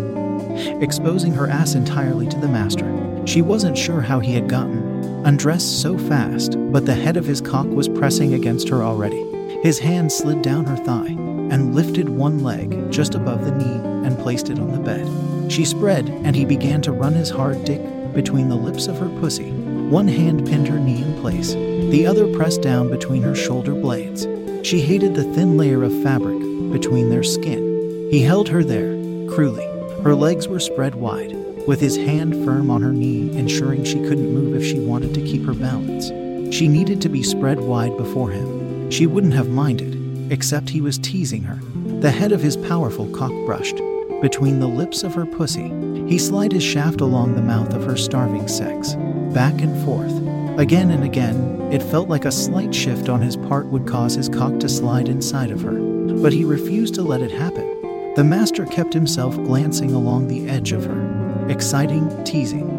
exposing 0.81 1.33
her 1.33 1.47
ass 1.47 1.73
entirely 1.73 2.27
to 2.27 2.37
the 2.37 2.47
master. 2.47 2.87
She 3.25 3.41
wasn't 3.41 3.77
sure 3.77 4.01
how 4.01 4.19
he 4.19 4.33
had 4.33 4.47
gotten 4.47 4.93
undressed 5.25 5.81
so 5.81 5.97
fast, 5.97 6.55
but 6.71 6.85
the 6.85 6.93
head 6.93 7.17
of 7.17 7.25
his 7.25 7.41
cock 7.41 7.67
was 7.67 7.87
pressing 7.89 8.33
against 8.33 8.69
her 8.69 8.83
already. 8.83 9.23
His 9.63 9.79
hand 9.79 10.11
slid 10.11 10.41
down 10.41 10.65
her 10.65 10.77
thigh 10.77 11.07
and 11.07 11.73
lifted 11.73 12.09
one 12.09 12.43
leg 12.43 12.91
just 12.91 13.15
above 13.15 13.45
the 13.45 13.55
knee 13.55 14.05
and 14.07 14.19
placed 14.19 14.49
it 14.49 14.59
on 14.59 14.71
the 14.71 14.79
bed. 14.79 15.51
She 15.51 15.65
spread, 15.65 16.09
and 16.09 16.35
he 16.35 16.45
began 16.45 16.81
to 16.83 16.91
run 16.91 17.13
his 17.13 17.29
hard 17.29 17.63
dick 17.63 17.81
between 18.13 18.49
the 18.49 18.55
lips 18.55 18.87
of 18.87 18.97
her 18.99 19.09
pussy. 19.19 19.51
One 19.51 20.07
hand 20.07 20.45
pinned 20.45 20.67
her 20.67 20.79
knee 20.79 21.01
in 21.01 21.19
place, 21.21 21.53
the 21.53 22.05
other 22.05 22.27
pressed 22.35 22.61
down 22.61 22.89
between 22.89 23.23
her 23.23 23.35
shoulder 23.35 23.73
blades. 23.73 24.27
She 24.67 24.81
hated 24.81 25.15
the 25.15 25.25
thin 25.33 25.57
layer 25.57 25.83
of 25.83 26.03
fabric 26.03 26.39
between 26.71 27.09
their 27.09 27.23
skin. 27.23 28.07
He 28.09 28.21
held 28.21 28.49
her 28.49 28.63
there, 28.63 28.93
cruelly. 29.27 29.65
Her 30.03 30.15
legs 30.15 30.47
were 30.47 30.59
spread 30.59 30.95
wide, 30.95 31.33
with 31.67 31.79
his 31.79 31.95
hand 31.97 32.33
firm 32.45 32.69
on 32.69 32.81
her 32.81 32.93
knee, 32.93 33.35
ensuring 33.37 33.83
she 33.83 33.99
couldn't 33.99 34.33
move 34.33 34.55
if 34.55 34.65
she 34.65 34.79
wanted 34.79 35.13
to 35.13 35.21
keep 35.21 35.45
her 35.45 35.53
balance. 35.53 36.09
She 36.55 36.67
needed 36.67 37.01
to 37.01 37.09
be 37.09 37.23
spread 37.23 37.59
wide 37.59 37.97
before 37.97 38.29
him. 38.29 38.89
She 38.91 39.07
wouldn't 39.07 39.33
have 39.33 39.49
minded 39.49 40.31
except 40.31 40.69
he 40.69 40.81
was 40.81 40.97
teasing 40.97 41.43
her. 41.43 41.59
The 42.01 42.11
head 42.11 42.31
of 42.31 42.41
his 42.41 42.57
powerful 42.57 43.07
cock 43.07 43.31
brushed 43.45 43.77
between 44.21 44.59
the 44.59 44.67
lips 44.67 45.03
of 45.03 45.13
her 45.13 45.25
pussy. 45.25 45.69
He 46.07 46.17
slid 46.19 46.51
his 46.51 46.63
shaft 46.63 47.01
along 47.01 47.35
the 47.35 47.41
mouth 47.41 47.73
of 47.73 47.85
her 47.85 47.97
starving 47.97 48.47
sex, 48.47 48.95
back 49.33 49.61
and 49.61 49.83
forth. 49.85 50.11
Again 50.59 50.91
and 50.91 51.03
again, 51.03 51.61
it 51.71 51.81
felt 51.81 52.09
like 52.09 52.25
a 52.25 52.31
slight 52.31 52.75
shift 52.75 53.09
on 53.09 53.21
his 53.21 53.35
part 53.35 53.65
would 53.67 53.87
cause 53.87 54.13
his 54.13 54.29
cock 54.29 54.59
to 54.59 54.69
slide 54.69 55.07
inside 55.09 55.49
of 55.49 55.61
her, 55.61 55.79
but 56.21 56.33
he 56.33 56.45
refused 56.45 56.93
to 56.95 57.01
let 57.01 57.21
it 57.21 57.31
happen. 57.31 58.13
The 58.15 58.23
master 58.23 58.65
kept 58.67 58.93
himself 58.93 59.35
glancing 59.37 59.93
along 59.93 60.27
the 60.27 60.47
edge 60.47 60.71
of 60.71 60.85
her, 60.85 61.47
exciting, 61.49 62.23
teasing, 62.23 62.69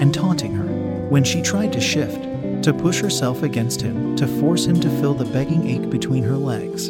and 0.00 0.12
taunting 0.12 0.52
her. 0.54 0.66
When 1.10 1.22
she 1.22 1.42
tried 1.42 1.72
to 1.74 1.80
shift, 1.80 2.24
to 2.64 2.74
push 2.74 3.00
herself 3.00 3.42
against 3.42 3.82
him, 3.82 4.16
to 4.16 4.26
force 4.26 4.66
him 4.66 4.80
to 4.80 4.90
fill 5.00 5.14
the 5.14 5.24
begging 5.26 5.68
ache 5.68 5.90
between 5.90 6.24
her 6.24 6.36
legs, 6.36 6.88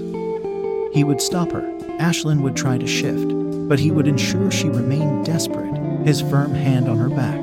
he 0.94 1.04
would 1.04 1.20
stop 1.20 1.50
her. 1.52 1.62
Ashlyn 1.98 2.40
would 2.40 2.56
try 2.56 2.78
to 2.78 2.86
shift, 2.86 3.41
but 3.72 3.80
he 3.80 3.90
would 3.90 4.06
ensure 4.06 4.50
she 4.50 4.68
remained 4.68 5.24
desperate, 5.24 5.74
his 6.04 6.20
firm 6.20 6.52
hand 6.52 6.90
on 6.90 6.98
her 6.98 7.08
back. 7.08 7.40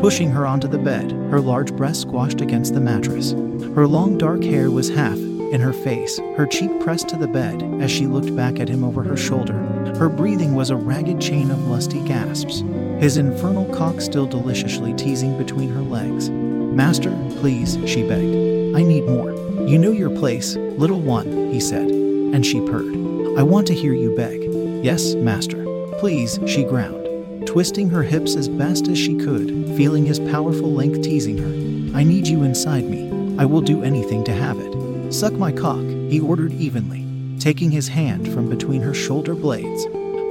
Pushing 0.00 0.28
her 0.28 0.44
onto 0.44 0.66
the 0.66 0.76
bed, 0.76 1.12
her 1.30 1.40
large 1.40 1.72
breast 1.76 2.00
squashed 2.00 2.40
against 2.40 2.74
the 2.74 2.80
mattress. 2.80 3.30
Her 3.76 3.86
long 3.86 4.18
dark 4.18 4.42
hair 4.42 4.68
was 4.68 4.88
half 4.88 5.16
in 5.16 5.60
her 5.60 5.72
face, 5.72 6.18
her 6.36 6.44
cheek 6.44 6.72
pressed 6.80 7.08
to 7.10 7.16
the 7.16 7.28
bed 7.28 7.62
as 7.80 7.88
she 7.88 8.08
looked 8.08 8.34
back 8.34 8.58
at 8.58 8.68
him 8.68 8.82
over 8.82 9.00
her 9.04 9.16
shoulder. 9.16 9.52
Her 9.96 10.08
breathing 10.08 10.56
was 10.56 10.70
a 10.70 10.76
ragged 10.76 11.20
chain 11.20 11.52
of 11.52 11.68
lusty 11.68 12.02
gasps, 12.02 12.64
his 12.98 13.16
infernal 13.16 13.66
cock 13.66 14.00
still 14.00 14.26
deliciously 14.26 14.92
teasing 14.92 15.38
between 15.38 15.70
her 15.70 15.82
legs. 15.82 16.30
Master, 16.30 17.16
please, 17.36 17.78
she 17.86 18.02
begged. 18.02 18.74
I 18.76 18.82
need 18.82 19.04
more. 19.04 19.30
You 19.68 19.78
know 19.78 19.92
your 19.92 20.10
place, 20.10 20.56
little 20.56 21.00
one, 21.00 21.52
he 21.52 21.60
said, 21.60 21.88
and 21.88 22.44
she 22.44 22.60
purred. 22.60 22.96
I 23.38 23.44
want 23.44 23.68
to 23.68 23.74
hear 23.74 23.94
you 23.94 24.16
beg. 24.16 24.51
Yes, 24.82 25.14
master. 25.14 25.64
Please, 26.00 26.40
she 26.44 26.64
ground, 26.64 27.46
twisting 27.46 27.88
her 27.90 28.02
hips 28.02 28.34
as 28.34 28.48
best 28.48 28.88
as 28.88 28.98
she 28.98 29.14
could, 29.14 29.48
feeling 29.76 30.04
his 30.04 30.18
powerful 30.18 30.72
length 30.72 31.02
teasing 31.02 31.38
her. 31.38 31.96
I 31.96 32.02
need 32.02 32.26
you 32.26 32.42
inside 32.42 32.84
me. 32.84 33.08
I 33.38 33.44
will 33.44 33.60
do 33.60 33.84
anything 33.84 34.24
to 34.24 34.32
have 34.32 34.58
it. 34.58 35.12
Suck 35.12 35.34
my 35.34 35.52
cock, 35.52 35.84
he 35.84 36.18
ordered 36.18 36.52
evenly, 36.54 37.06
taking 37.38 37.70
his 37.70 37.86
hand 37.86 38.32
from 38.34 38.50
between 38.50 38.82
her 38.82 38.92
shoulder 38.92 39.36
blades. 39.36 39.84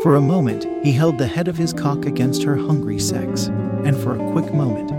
For 0.04 0.16
a 0.16 0.22
moment, 0.22 0.68
he 0.84 0.92
held 0.92 1.18
the 1.18 1.28
head 1.28 1.48
of 1.48 1.56
his 1.56 1.72
cock 1.72 2.06
against 2.06 2.44
her 2.44 2.58
hungry 2.58 3.00
sex, 3.00 3.46
and 3.86 3.96
for 3.96 4.16
a 4.16 4.32
quick 4.34 4.54
moment, 4.54 4.92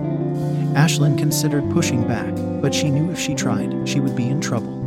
Ashlyn 0.74 1.18
considered 1.18 1.70
pushing 1.72 2.08
back, 2.08 2.34
but 2.62 2.74
she 2.74 2.90
knew 2.90 3.10
if 3.10 3.18
she 3.18 3.34
tried, 3.34 3.86
she 3.86 4.00
would 4.00 4.16
be 4.16 4.28
in 4.28 4.40
trouble 4.40 4.80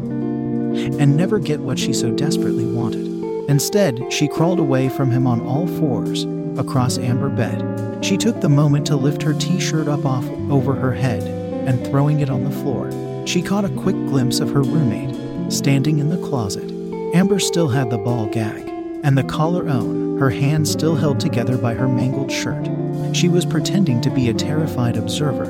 and 0.76 1.16
never 1.16 1.38
get 1.38 1.60
what 1.60 1.78
she 1.78 1.94
so 1.94 2.12
desperately 2.12 2.66
wanted. 2.66 3.15
Instead, 3.48 4.12
she 4.12 4.28
crawled 4.28 4.60
away 4.60 4.90
from 4.90 5.12
him 5.12 5.28
on 5.28 5.42
all 5.42 5.68
fours 5.68 6.26
across 6.58 6.98
Amber 6.98 7.30
bed. 7.30 8.04
She 8.04 8.18
took 8.18 8.42
the 8.42 8.50
moment 8.50 8.88
to 8.88 8.96
lift 8.96 9.22
her 9.22 9.34
t-shirt 9.34 9.88
up 9.88 10.06
off 10.06 10.26
over 10.50 10.74
her 10.74 10.94
head 10.94 11.24
and 11.68 11.86
throwing 11.88 12.20
it 12.20 12.30
on 12.30 12.44
the 12.44 12.52
floor. 12.52 12.90
She 13.28 13.42
caught 13.42 13.66
a 13.66 13.70
quick 13.70 13.96
glimpse 13.96 14.40
of 14.40 14.52
her 14.52 14.62
roommate 14.62 15.52
standing 15.52 16.00
in 16.00 16.10
the 16.10 16.18
closet. 16.18 16.72
Amber 17.14 17.40
still 17.40 17.68
had 17.68 17.90
the 17.90 17.98
ball 17.98 18.28
gag 18.28 18.68
and 19.04 19.18
the 19.18 19.24
collar 19.24 19.70
on, 19.70 20.18
her 20.18 20.32
hands 20.32 20.72
still 20.72 20.96
held 20.96 21.20
together 21.20 21.58
by 21.58 21.76
her 21.76 21.88
mangled 21.88 22.32
shirt. 22.32 22.68
She 23.16 23.30
was 23.30 23.46
pretending 23.46 24.02
to 24.02 24.10
be 24.10 24.30
a 24.30 24.34
terrified 24.34 24.98
observer, 24.98 25.46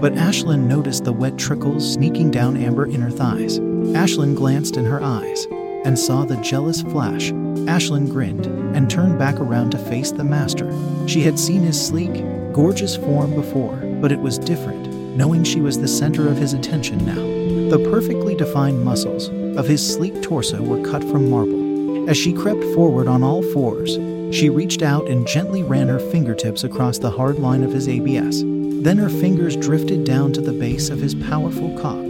but 0.00 0.14
Ashlyn 0.14 0.68
noticed 0.68 1.04
the 1.04 1.12
wet 1.12 1.36
trickles 1.36 1.92
sneaking 1.92 2.30
down 2.30 2.56
Amber 2.56 2.86
in 2.86 3.00
her 3.00 3.10
thighs. 3.10 3.58
Ashlyn 3.58 4.36
glanced 4.36 4.76
in 4.76 4.84
her 4.84 5.02
eyes 5.02 5.46
and 5.84 5.98
saw 5.98 6.24
the 6.24 6.36
jealous 6.36 6.82
flash. 6.82 7.32
Ashlyn 7.66 8.08
grinned 8.08 8.46
and 8.76 8.90
turned 8.90 9.18
back 9.18 9.36
around 9.36 9.70
to 9.70 9.78
face 9.78 10.10
the 10.12 10.24
master. 10.24 10.70
She 11.06 11.22
had 11.22 11.38
seen 11.38 11.62
his 11.62 11.80
sleek, 11.80 12.12
gorgeous 12.52 12.96
form 12.96 13.34
before, 13.34 13.76
but 14.00 14.12
it 14.12 14.20
was 14.20 14.38
different, 14.38 14.86
knowing 15.16 15.44
she 15.44 15.60
was 15.60 15.78
the 15.78 15.88
center 15.88 16.28
of 16.28 16.36
his 16.36 16.52
attention 16.52 17.04
now. 17.04 17.76
The 17.76 17.88
perfectly 17.90 18.34
defined 18.34 18.84
muscles 18.84 19.28
of 19.56 19.66
his 19.66 19.94
sleek 19.94 20.22
torso 20.22 20.62
were 20.62 20.84
cut 20.84 21.02
from 21.04 21.30
marble. 21.30 22.08
As 22.08 22.16
she 22.16 22.32
crept 22.32 22.62
forward 22.74 23.06
on 23.06 23.22
all 23.22 23.42
fours, 23.42 23.98
she 24.34 24.48
reached 24.48 24.82
out 24.82 25.08
and 25.08 25.26
gently 25.26 25.62
ran 25.62 25.88
her 25.88 25.98
fingertips 25.98 26.64
across 26.64 26.98
the 26.98 27.10
hard 27.10 27.38
line 27.38 27.62
of 27.62 27.72
his 27.72 27.88
ABS. 27.88 28.42
Then 28.42 28.98
her 28.98 29.08
fingers 29.08 29.56
drifted 29.56 30.04
down 30.04 30.32
to 30.32 30.40
the 30.40 30.52
base 30.52 30.88
of 30.88 31.00
his 31.00 31.14
powerful 31.14 31.76
cock. 31.78 32.04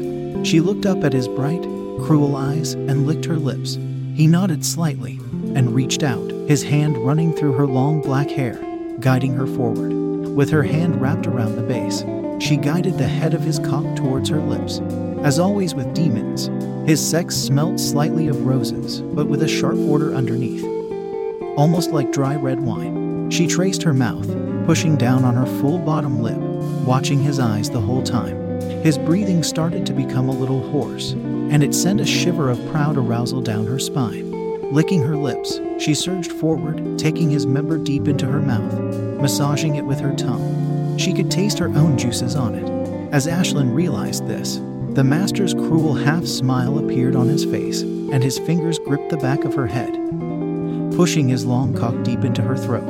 She 0.44 0.60
looked 0.60 0.86
up 0.86 1.02
at 1.04 1.12
his 1.12 1.28
bright, 1.28 1.62
cruel 2.00 2.36
eyes 2.36 2.74
and 2.74 3.06
licked 3.06 3.24
her 3.24 3.36
lips. 3.36 3.78
He 4.14 4.26
nodded 4.26 4.64
slightly 4.64 5.18
and 5.54 5.74
reached 5.74 6.02
out, 6.02 6.30
his 6.48 6.62
hand 6.62 6.96
running 6.98 7.34
through 7.34 7.52
her 7.52 7.66
long 7.66 8.00
black 8.00 8.30
hair, 8.30 8.60
guiding 9.00 9.34
her 9.34 9.46
forward. 9.46 9.92
With 10.34 10.50
her 10.50 10.62
hand 10.62 11.00
wrapped 11.00 11.26
around 11.26 11.56
the 11.56 11.62
base, 11.62 12.04
she 12.42 12.56
guided 12.56 12.96
the 12.96 13.08
head 13.08 13.34
of 13.34 13.42
his 13.42 13.58
cock 13.58 13.96
towards 13.96 14.28
her 14.28 14.40
lips. 14.40 14.80
As 15.22 15.38
always 15.38 15.74
with 15.74 15.92
demons, 15.92 16.48
his 16.88 17.06
sex 17.06 17.36
smelt 17.36 17.78
slightly 17.78 18.28
of 18.28 18.46
roses, 18.46 19.02
but 19.02 19.26
with 19.26 19.42
a 19.42 19.48
sharp 19.48 19.76
order 19.76 20.14
underneath. 20.14 20.64
Almost 21.56 21.90
like 21.90 22.12
dry 22.12 22.36
red 22.36 22.60
wine, 22.60 23.30
she 23.30 23.46
traced 23.46 23.82
her 23.82 23.92
mouth, 23.92 24.28
pushing 24.66 24.96
down 24.96 25.24
on 25.24 25.34
her 25.34 25.46
full 25.60 25.78
bottom 25.78 26.22
lip, 26.22 26.38
watching 26.86 27.20
his 27.20 27.38
eyes 27.38 27.68
the 27.68 27.80
whole 27.80 28.02
time. 28.02 28.60
His 28.82 28.96
breathing 28.96 29.42
started 29.42 29.84
to 29.86 29.92
become 29.92 30.28
a 30.28 30.32
little 30.32 30.60
hoarse, 30.70 31.12
and 31.12 31.62
it 31.62 31.74
sent 31.74 32.00
a 32.00 32.06
shiver 32.06 32.48
of 32.48 32.64
proud 32.70 32.96
arousal 32.96 33.42
down 33.42 33.66
her 33.66 33.78
spine. 33.78 34.39
Licking 34.70 35.02
her 35.02 35.16
lips, 35.16 35.58
she 35.78 35.94
surged 35.94 36.30
forward, 36.30 36.96
taking 36.96 37.28
his 37.28 37.44
member 37.44 37.76
deep 37.76 38.06
into 38.06 38.26
her 38.26 38.40
mouth, 38.40 38.72
massaging 39.20 39.74
it 39.74 39.84
with 39.84 39.98
her 39.98 40.14
tongue. 40.14 40.96
She 40.96 41.12
could 41.12 41.28
taste 41.28 41.58
her 41.58 41.70
own 41.70 41.98
juices 41.98 42.36
on 42.36 42.54
it. 42.54 43.12
As 43.12 43.26
Ashlyn 43.26 43.74
realized 43.74 44.28
this, 44.28 44.60
the 44.94 45.02
master's 45.02 45.54
cruel 45.54 45.94
half 45.94 46.24
smile 46.24 46.78
appeared 46.78 47.16
on 47.16 47.26
his 47.26 47.44
face, 47.44 47.82
and 47.82 48.22
his 48.22 48.38
fingers 48.38 48.78
gripped 48.78 49.10
the 49.10 49.16
back 49.16 49.44
of 49.44 49.54
her 49.54 49.66
head, 49.66 49.92
pushing 50.94 51.28
his 51.28 51.44
long 51.44 51.76
cock 51.76 52.00
deep 52.04 52.22
into 52.22 52.42
her 52.42 52.56
throat. 52.56 52.86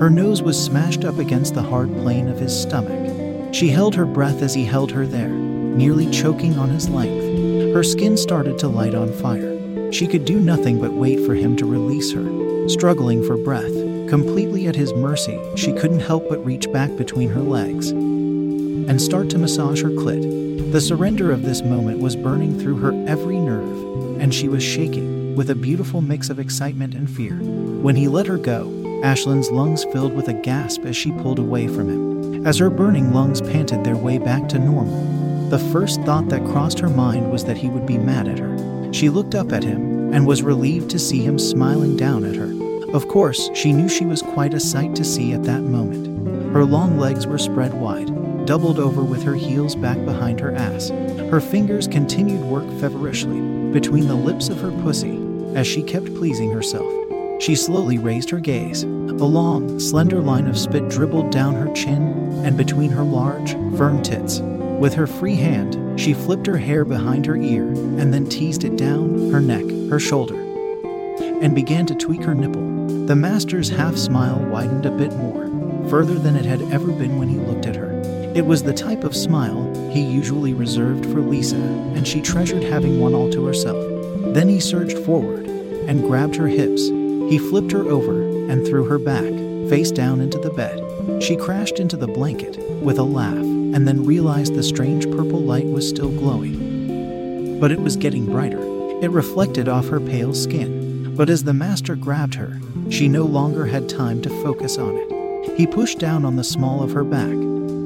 Her 0.00 0.10
nose 0.10 0.42
was 0.42 0.60
smashed 0.60 1.04
up 1.04 1.18
against 1.18 1.54
the 1.54 1.62
hard 1.62 1.92
plane 1.98 2.26
of 2.26 2.40
his 2.40 2.58
stomach. 2.58 3.54
She 3.54 3.68
held 3.68 3.94
her 3.94 4.06
breath 4.06 4.42
as 4.42 4.54
he 4.54 4.64
held 4.64 4.90
her 4.90 5.06
there, 5.06 5.28
nearly 5.28 6.10
choking 6.10 6.58
on 6.58 6.70
his 6.70 6.88
length. 6.88 7.74
Her 7.74 7.84
skin 7.84 8.16
started 8.16 8.58
to 8.58 8.68
light 8.68 8.96
on 8.96 9.12
fire. 9.12 9.51
She 9.92 10.06
could 10.06 10.24
do 10.24 10.40
nothing 10.40 10.80
but 10.80 10.94
wait 10.94 11.20
for 11.26 11.34
him 11.34 11.54
to 11.58 11.66
release 11.66 12.12
her. 12.12 12.68
Struggling 12.68 13.22
for 13.26 13.36
breath, 13.36 13.72
completely 14.08 14.66
at 14.66 14.74
his 14.74 14.94
mercy, 14.94 15.38
she 15.54 15.74
couldn't 15.74 16.00
help 16.00 16.30
but 16.30 16.44
reach 16.44 16.72
back 16.72 16.96
between 16.96 17.28
her 17.28 17.42
legs 17.42 17.90
and 17.90 19.00
start 19.00 19.28
to 19.30 19.38
massage 19.38 19.82
her 19.82 19.90
clit. 19.90 20.72
The 20.72 20.80
surrender 20.80 21.30
of 21.30 21.42
this 21.42 21.62
moment 21.62 22.00
was 22.00 22.16
burning 22.16 22.58
through 22.58 22.78
her 22.78 22.92
every 23.06 23.36
nerve, 23.36 24.18
and 24.18 24.32
she 24.32 24.48
was 24.48 24.62
shaking 24.62 25.36
with 25.36 25.50
a 25.50 25.54
beautiful 25.54 26.00
mix 26.00 26.30
of 26.30 26.38
excitement 26.38 26.94
and 26.94 27.10
fear. 27.10 27.34
When 27.34 27.96
he 27.96 28.08
let 28.08 28.26
her 28.26 28.38
go, 28.38 28.68
Ashlyn's 29.04 29.50
lungs 29.50 29.84
filled 29.84 30.14
with 30.14 30.28
a 30.28 30.34
gasp 30.34 30.86
as 30.86 30.96
she 30.96 31.12
pulled 31.12 31.38
away 31.38 31.68
from 31.68 31.90
him. 31.90 32.46
As 32.46 32.58
her 32.58 32.70
burning 32.70 33.12
lungs 33.12 33.42
panted 33.42 33.84
their 33.84 33.96
way 33.96 34.16
back 34.16 34.48
to 34.48 34.58
normal, 34.58 35.48
the 35.50 35.58
first 35.58 36.00
thought 36.02 36.30
that 36.30 36.46
crossed 36.46 36.78
her 36.78 36.88
mind 36.88 37.30
was 37.30 37.44
that 37.44 37.58
he 37.58 37.68
would 37.68 37.84
be 37.84 37.98
mad 37.98 38.26
at 38.26 38.38
her. 38.38 38.71
She 38.92 39.08
looked 39.08 39.34
up 39.34 39.52
at 39.52 39.64
him 39.64 40.12
and 40.12 40.26
was 40.26 40.42
relieved 40.42 40.90
to 40.90 40.98
see 40.98 41.24
him 41.24 41.38
smiling 41.38 41.96
down 41.96 42.24
at 42.24 42.36
her. 42.36 42.52
Of 42.94 43.08
course, 43.08 43.50
she 43.54 43.72
knew 43.72 43.88
she 43.88 44.04
was 44.04 44.20
quite 44.20 44.52
a 44.52 44.60
sight 44.60 44.94
to 44.96 45.04
see 45.04 45.32
at 45.32 45.44
that 45.44 45.62
moment. 45.62 46.52
Her 46.52 46.66
long 46.66 46.98
legs 46.98 47.26
were 47.26 47.38
spread 47.38 47.72
wide, 47.72 48.46
doubled 48.46 48.78
over 48.78 49.02
with 49.02 49.22
her 49.22 49.34
heels 49.34 49.74
back 49.74 49.96
behind 50.04 50.40
her 50.40 50.52
ass. 50.52 50.90
Her 50.90 51.40
fingers 51.40 51.88
continued 51.88 52.42
work 52.42 52.68
feverishly 52.78 53.40
between 53.72 54.06
the 54.06 54.14
lips 54.14 54.50
of 54.50 54.60
her 54.60 54.70
pussy 54.82 55.18
as 55.54 55.66
she 55.66 55.82
kept 55.82 56.14
pleasing 56.14 56.50
herself. 56.50 56.92
She 57.40 57.54
slowly 57.56 57.96
raised 57.96 58.28
her 58.28 58.40
gaze. 58.40 58.82
A 58.82 58.86
long, 58.86 59.80
slender 59.80 60.20
line 60.20 60.46
of 60.46 60.58
spit 60.58 60.90
dribbled 60.90 61.30
down 61.30 61.54
her 61.54 61.72
chin 61.72 62.44
and 62.44 62.58
between 62.58 62.90
her 62.90 63.02
large, 63.02 63.52
firm 63.76 64.02
tits. 64.02 64.42
With 64.82 64.94
her 64.94 65.06
free 65.06 65.36
hand, 65.36 66.00
she 66.00 66.12
flipped 66.12 66.44
her 66.48 66.56
hair 66.56 66.84
behind 66.84 67.24
her 67.26 67.36
ear 67.36 67.68
and 67.68 68.12
then 68.12 68.28
teased 68.28 68.64
it 68.64 68.76
down 68.76 69.30
her 69.30 69.40
neck, 69.40 69.62
her 69.88 70.00
shoulder, 70.00 70.34
and 70.34 71.54
began 71.54 71.86
to 71.86 71.94
tweak 71.94 72.24
her 72.24 72.34
nipple. 72.34 73.06
The 73.06 73.14
master's 73.14 73.68
half 73.68 73.96
smile 73.96 74.44
widened 74.50 74.84
a 74.84 74.90
bit 74.90 75.14
more, 75.14 75.46
further 75.88 76.14
than 76.14 76.34
it 76.34 76.44
had 76.44 76.62
ever 76.72 76.90
been 76.90 77.16
when 77.16 77.28
he 77.28 77.36
looked 77.36 77.66
at 77.66 77.76
her. 77.76 77.92
It 78.34 78.44
was 78.44 78.64
the 78.64 78.74
type 78.74 79.04
of 79.04 79.14
smile 79.14 79.72
he 79.92 80.00
usually 80.00 80.52
reserved 80.52 81.06
for 81.06 81.20
Lisa, 81.20 81.54
and 81.94 82.04
she 82.04 82.20
treasured 82.20 82.64
having 82.64 82.98
one 82.98 83.14
all 83.14 83.30
to 83.30 83.46
herself. 83.46 83.86
Then 84.34 84.48
he 84.48 84.58
surged 84.58 84.98
forward 84.98 85.46
and 85.46 86.02
grabbed 86.02 86.34
her 86.34 86.48
hips. 86.48 86.88
He 86.88 87.38
flipped 87.38 87.70
her 87.70 87.88
over 87.88 88.20
and 88.50 88.66
threw 88.66 88.84
her 88.86 88.98
back, 88.98 89.32
face 89.70 89.92
down 89.92 90.20
into 90.20 90.38
the 90.38 90.50
bed. 90.50 91.22
She 91.22 91.36
crashed 91.36 91.78
into 91.78 91.96
the 91.96 92.08
blanket 92.08 92.58
with 92.82 92.98
a 92.98 93.04
laugh 93.04 93.51
and 93.74 93.86
then 93.88 94.04
realized 94.04 94.54
the 94.54 94.62
strange 94.62 95.04
purple 95.10 95.40
light 95.40 95.66
was 95.66 95.88
still 95.88 96.10
glowing. 96.10 97.58
But 97.58 97.72
it 97.72 97.80
was 97.80 97.96
getting 97.96 98.26
brighter. 98.26 98.60
It 99.02 99.10
reflected 99.10 99.68
off 99.68 99.88
her 99.88 100.00
pale 100.00 100.34
skin, 100.34 101.14
but 101.16 101.30
as 101.30 101.44
the 101.44 101.54
master 101.54 101.96
grabbed 101.96 102.34
her, 102.34 102.60
she 102.90 103.08
no 103.08 103.24
longer 103.24 103.66
had 103.66 103.88
time 103.88 104.22
to 104.22 104.42
focus 104.42 104.78
on 104.78 104.96
it. 104.96 105.56
He 105.56 105.66
pushed 105.66 105.98
down 105.98 106.24
on 106.24 106.36
the 106.36 106.44
small 106.44 106.82
of 106.82 106.92
her 106.92 107.04
back, 107.04 107.36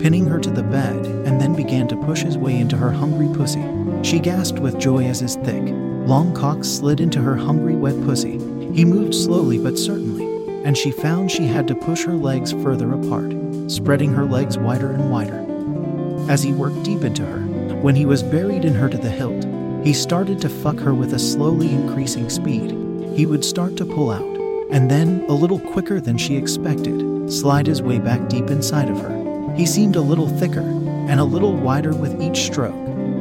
pinning 0.01 0.27
her 0.27 0.39
to 0.39 0.51
the 0.51 0.63
bed, 0.63 1.07
and 1.07 1.41
then 1.41 1.55
began 1.55 1.89
to 1.89 1.97
push 2.05 2.23
his 2.23 2.37
way 2.37 2.59
into 2.59 2.77
her 2.77 2.91
hungry 2.91 3.35
pussy. 3.35 3.65
She 4.03 4.19
gasped 4.19 4.59
with 4.59 4.79
joy 4.79 5.05
as 5.05 5.21
his 5.21 5.37
thick, 5.37 5.63
long 6.07 6.35
cock 6.35 6.65
slid 6.65 7.01
into 7.01 7.21
her 7.21 7.37
hungry, 7.37 7.75
wet 7.75 8.01
pussy. 8.05 8.39
He 8.73 8.85
moved 8.85 9.15
slowly 9.15 9.59
but 9.59 9.79
certainly, 9.79 10.25
and 10.65 10.77
she 10.77 10.91
found 10.91 11.31
she 11.31 11.47
had 11.47 11.67
to 11.69 11.75
push 11.75 12.05
her 12.05 12.15
legs 12.15 12.53
further 12.53 12.93
apart, 12.93 13.35
spreading 13.69 14.13
her 14.13 14.27
legs 14.27 14.59
wider 14.59 14.91
and 14.91 15.11
wider. 15.11 15.46
As 16.29 16.43
he 16.43 16.53
worked 16.53 16.83
deep 16.83 17.05
into 17.05 17.25
her, 17.25 17.41
when 17.77 17.95
he 17.95 18.05
was 18.05 18.23
buried 18.23 18.65
in 18.65 18.75
her 18.75 18.89
to 18.89 18.99
the 18.99 19.11
hilt, 19.11 19.47
he 19.85 19.93
started 19.93 20.41
to 20.41 20.49
fuck 20.49 20.79
her 20.81 20.93
with 20.93 21.13
a 21.15 21.19
slowly 21.19 21.71
increasing 21.71 22.29
speed. 22.29 22.73
He 23.15 23.27
would 23.27 23.45
start 23.45 23.77
to 23.77 23.87
pull 23.87 24.11
out, 24.11 24.37
and 24.71 24.91
then, 24.91 25.25
a 25.29 25.33
little 25.33 25.61
quicker 25.61 26.01
than 26.01 26.19
she 26.19 26.37
expected, 26.37 27.33
slide 27.33 27.69
his 27.69 27.81
way 27.81 28.01
back 28.01 28.29
deep 28.29 28.51
inside 28.51 28.91
of 28.91 29.01
her. 29.01 29.55
He 29.55 29.67
seemed 29.67 29.95
a 29.95 30.01
little 30.01 30.29
thicker 30.29 30.61
and 31.09 31.21
a 31.21 31.25
little 31.25 31.55
wider 31.55 31.95
with 31.95 32.21
each 32.21 32.39
stroke. 32.39 32.75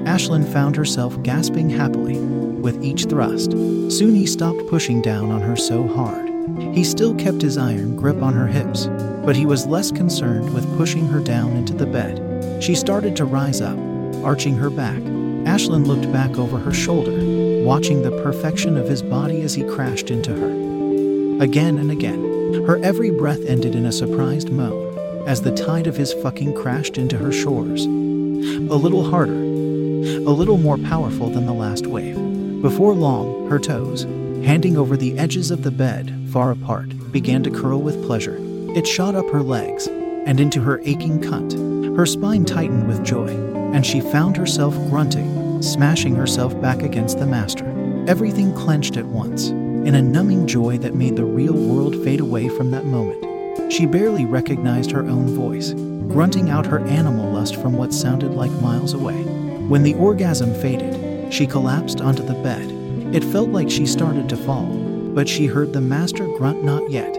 Ashlyn 0.05 0.51
found 0.51 0.75
herself 0.75 1.21
gasping 1.21 1.69
happily 1.69 2.17
with 2.17 2.83
each 2.83 3.05
thrust. 3.05 3.51
Soon 3.51 4.15
he 4.15 4.25
stopped 4.25 4.67
pushing 4.67 5.03
down 5.03 5.29
on 5.29 5.41
her 5.41 5.55
so 5.55 5.87
hard. 5.87 6.27
He 6.75 6.83
still 6.83 7.13
kept 7.13 7.43
his 7.43 7.57
iron 7.57 7.95
grip 7.95 8.23
on 8.23 8.33
her 8.33 8.47
hips, 8.47 8.87
but 9.23 9.35
he 9.35 9.45
was 9.45 9.67
less 9.67 9.91
concerned 9.91 10.51
with 10.55 10.77
pushing 10.77 11.07
her 11.07 11.19
down 11.19 11.51
into 11.51 11.73
the 11.73 11.85
bed. 11.85 12.24
She 12.61 12.75
started 12.75 13.15
to 13.17 13.25
rise 13.25 13.61
up, 13.61 13.77
arching 14.23 14.55
her 14.55 14.69
back. 14.69 15.01
Ashlyn 15.45 15.85
looked 15.85 16.11
back 16.11 16.37
over 16.37 16.57
her 16.57 16.73
shoulder, 16.73 17.63
watching 17.63 18.01
the 18.01 18.21
perfection 18.23 18.77
of 18.77 18.87
his 18.87 19.01
body 19.03 19.41
as 19.41 19.53
he 19.53 19.63
crashed 19.63 20.09
into 20.09 20.31
her. 20.31 21.43
Again 21.43 21.77
and 21.77 21.91
again, 21.91 22.63
her 22.65 22.83
every 22.83 23.11
breath 23.11 23.43
ended 23.45 23.75
in 23.75 23.85
a 23.85 23.91
surprised 23.91 24.49
moan 24.49 24.97
as 25.27 25.41
the 25.41 25.51
tide 25.51 25.87
of 25.87 25.97
his 25.97 26.13
fucking 26.13 26.53
crashed 26.53 26.97
into 26.97 27.17
her 27.17 27.31
shores. 27.31 27.85
A 27.85 28.75
little 28.75 29.09
harder, 29.09 29.33
a 29.33 30.31
little 30.31 30.57
more 30.57 30.77
powerful 30.77 31.29
than 31.29 31.45
the 31.45 31.53
last 31.53 31.87
wave. 31.87 32.15
Before 32.61 32.93
long, 32.93 33.49
her 33.49 33.59
toes, 33.59 34.03
handing 34.45 34.77
over 34.77 34.95
the 34.95 35.17
edges 35.17 35.51
of 35.51 35.63
the 35.63 35.71
bed, 35.71 36.15
far 36.31 36.51
apart, 36.51 37.11
began 37.11 37.43
to 37.43 37.51
curl 37.51 37.81
with 37.81 38.05
pleasure. 38.05 38.37
It 38.75 38.87
shot 38.87 39.15
up 39.15 39.29
her 39.31 39.41
legs 39.41 39.87
and 39.87 40.39
into 40.39 40.61
her 40.61 40.79
aching 40.83 41.19
cunt. 41.19 41.74
Her 41.95 42.05
spine 42.05 42.43
tightened 42.43 42.89
with 42.89 43.05
joy, 43.05 43.29
and 43.73 43.85
she 43.85 44.01
found 44.01 44.35
herself 44.35 44.75
grunting, 44.89 45.61
smashing 45.61 46.13
herself 46.13 46.59
back 46.59 46.81
against 46.81 47.19
the 47.19 47.25
master. 47.25 47.65
Everything 48.05 48.53
clenched 48.53 48.97
at 48.97 49.05
once, 49.05 49.47
in 49.47 49.95
a 49.95 50.01
numbing 50.01 50.45
joy 50.45 50.77
that 50.79 50.93
made 50.93 51.15
the 51.15 51.23
real 51.23 51.53
world 51.53 51.95
fade 52.03 52.19
away 52.19 52.49
from 52.49 52.71
that 52.71 52.83
moment. 52.83 53.71
She 53.71 53.85
barely 53.85 54.25
recognized 54.25 54.91
her 54.91 55.03
own 55.03 55.27
voice, 55.35 55.71
grunting 56.11 56.49
out 56.49 56.65
her 56.65 56.85
animal 56.85 57.31
lust 57.31 57.55
from 57.55 57.77
what 57.77 57.93
sounded 57.93 58.33
like 58.33 58.51
miles 58.61 58.93
away. 58.93 59.23
When 59.69 59.83
the 59.83 59.95
orgasm 59.95 60.53
faded, 60.53 61.33
she 61.33 61.47
collapsed 61.47 62.01
onto 62.01 62.23
the 62.23 62.33
bed. 62.33 62.69
It 63.15 63.23
felt 63.23 63.51
like 63.51 63.69
she 63.69 63.85
started 63.85 64.27
to 64.27 64.37
fall, 64.37 64.65
but 64.65 65.29
she 65.29 65.45
heard 65.45 65.71
the 65.71 65.79
master 65.79 66.27
grunt 66.37 66.61
not 66.61 66.91
yet. 66.91 67.15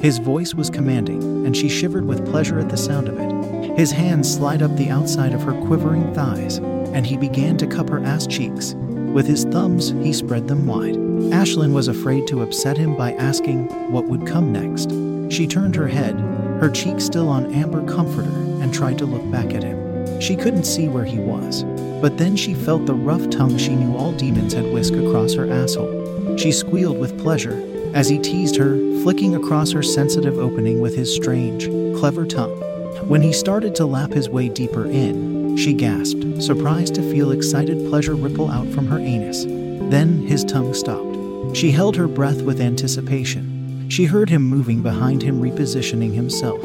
His 0.00 0.18
voice 0.18 0.54
was 0.54 0.70
commanding, 0.70 1.44
and 1.44 1.56
she 1.56 1.68
shivered 1.68 2.06
with 2.06 2.30
pleasure 2.30 2.60
at 2.60 2.68
the 2.68 2.76
sound 2.76 3.08
of 3.08 3.18
it. 3.18 3.33
His 3.76 3.90
hands 3.90 4.32
slid 4.32 4.62
up 4.62 4.76
the 4.76 4.90
outside 4.90 5.32
of 5.32 5.42
her 5.42 5.60
quivering 5.66 6.14
thighs, 6.14 6.58
and 6.58 7.04
he 7.04 7.16
began 7.16 7.56
to 7.56 7.66
cup 7.66 7.88
her 7.88 8.04
ass 8.04 8.24
cheeks. 8.24 8.74
With 8.74 9.26
his 9.26 9.44
thumbs, 9.44 9.90
he 9.90 10.12
spread 10.12 10.46
them 10.46 10.64
wide. 10.64 10.94
Ashlyn 10.94 11.72
was 11.72 11.88
afraid 11.88 12.28
to 12.28 12.42
upset 12.42 12.76
him 12.76 12.96
by 12.96 13.14
asking 13.14 13.66
what 13.90 14.04
would 14.04 14.28
come 14.28 14.52
next. 14.52 14.90
She 15.28 15.48
turned 15.48 15.74
her 15.74 15.88
head, 15.88 16.14
her 16.60 16.70
cheek 16.70 17.00
still 17.00 17.28
on 17.28 17.52
Amber 17.52 17.84
Comforter, 17.84 18.30
and 18.62 18.72
tried 18.72 18.96
to 18.98 19.06
look 19.06 19.28
back 19.32 19.52
at 19.54 19.64
him. 19.64 20.20
She 20.20 20.36
couldn't 20.36 20.64
see 20.64 20.86
where 20.86 21.04
he 21.04 21.18
was, 21.18 21.64
but 22.00 22.16
then 22.16 22.36
she 22.36 22.54
felt 22.54 22.86
the 22.86 22.94
rough 22.94 23.28
tongue 23.28 23.58
she 23.58 23.74
knew 23.74 23.96
all 23.96 24.12
demons 24.12 24.52
had 24.52 24.72
whisked 24.72 24.96
across 24.96 25.34
her 25.34 25.50
asshole. 25.50 26.36
She 26.36 26.52
squealed 26.52 26.98
with 26.98 27.18
pleasure 27.18 27.60
as 27.92 28.08
he 28.08 28.18
teased 28.18 28.54
her, 28.56 28.76
flicking 29.02 29.34
across 29.34 29.72
her 29.72 29.82
sensitive 29.82 30.38
opening 30.38 30.80
with 30.80 30.94
his 30.94 31.12
strange, 31.12 31.66
clever 31.98 32.24
tongue. 32.24 32.73
When 33.02 33.22
he 33.22 33.32
started 33.32 33.74
to 33.76 33.86
lap 33.86 34.12
his 34.12 34.30
way 34.30 34.48
deeper 34.48 34.86
in, 34.86 35.56
she 35.56 35.74
gasped, 35.74 36.42
surprised 36.42 36.94
to 36.94 37.02
feel 37.10 37.32
excited 37.32 37.88
pleasure 37.88 38.14
ripple 38.14 38.50
out 38.50 38.68
from 38.68 38.86
her 38.86 38.98
anus. 38.98 39.44
Then 39.44 40.26
his 40.26 40.44
tongue 40.44 40.72
stopped. 40.72 41.56
She 41.56 41.70
held 41.70 41.96
her 41.96 42.08
breath 42.08 42.42
with 42.42 42.60
anticipation. 42.60 43.88
She 43.90 44.04
heard 44.04 44.30
him 44.30 44.42
moving 44.42 44.82
behind 44.82 45.22
him, 45.22 45.40
repositioning 45.40 46.14
himself, 46.14 46.62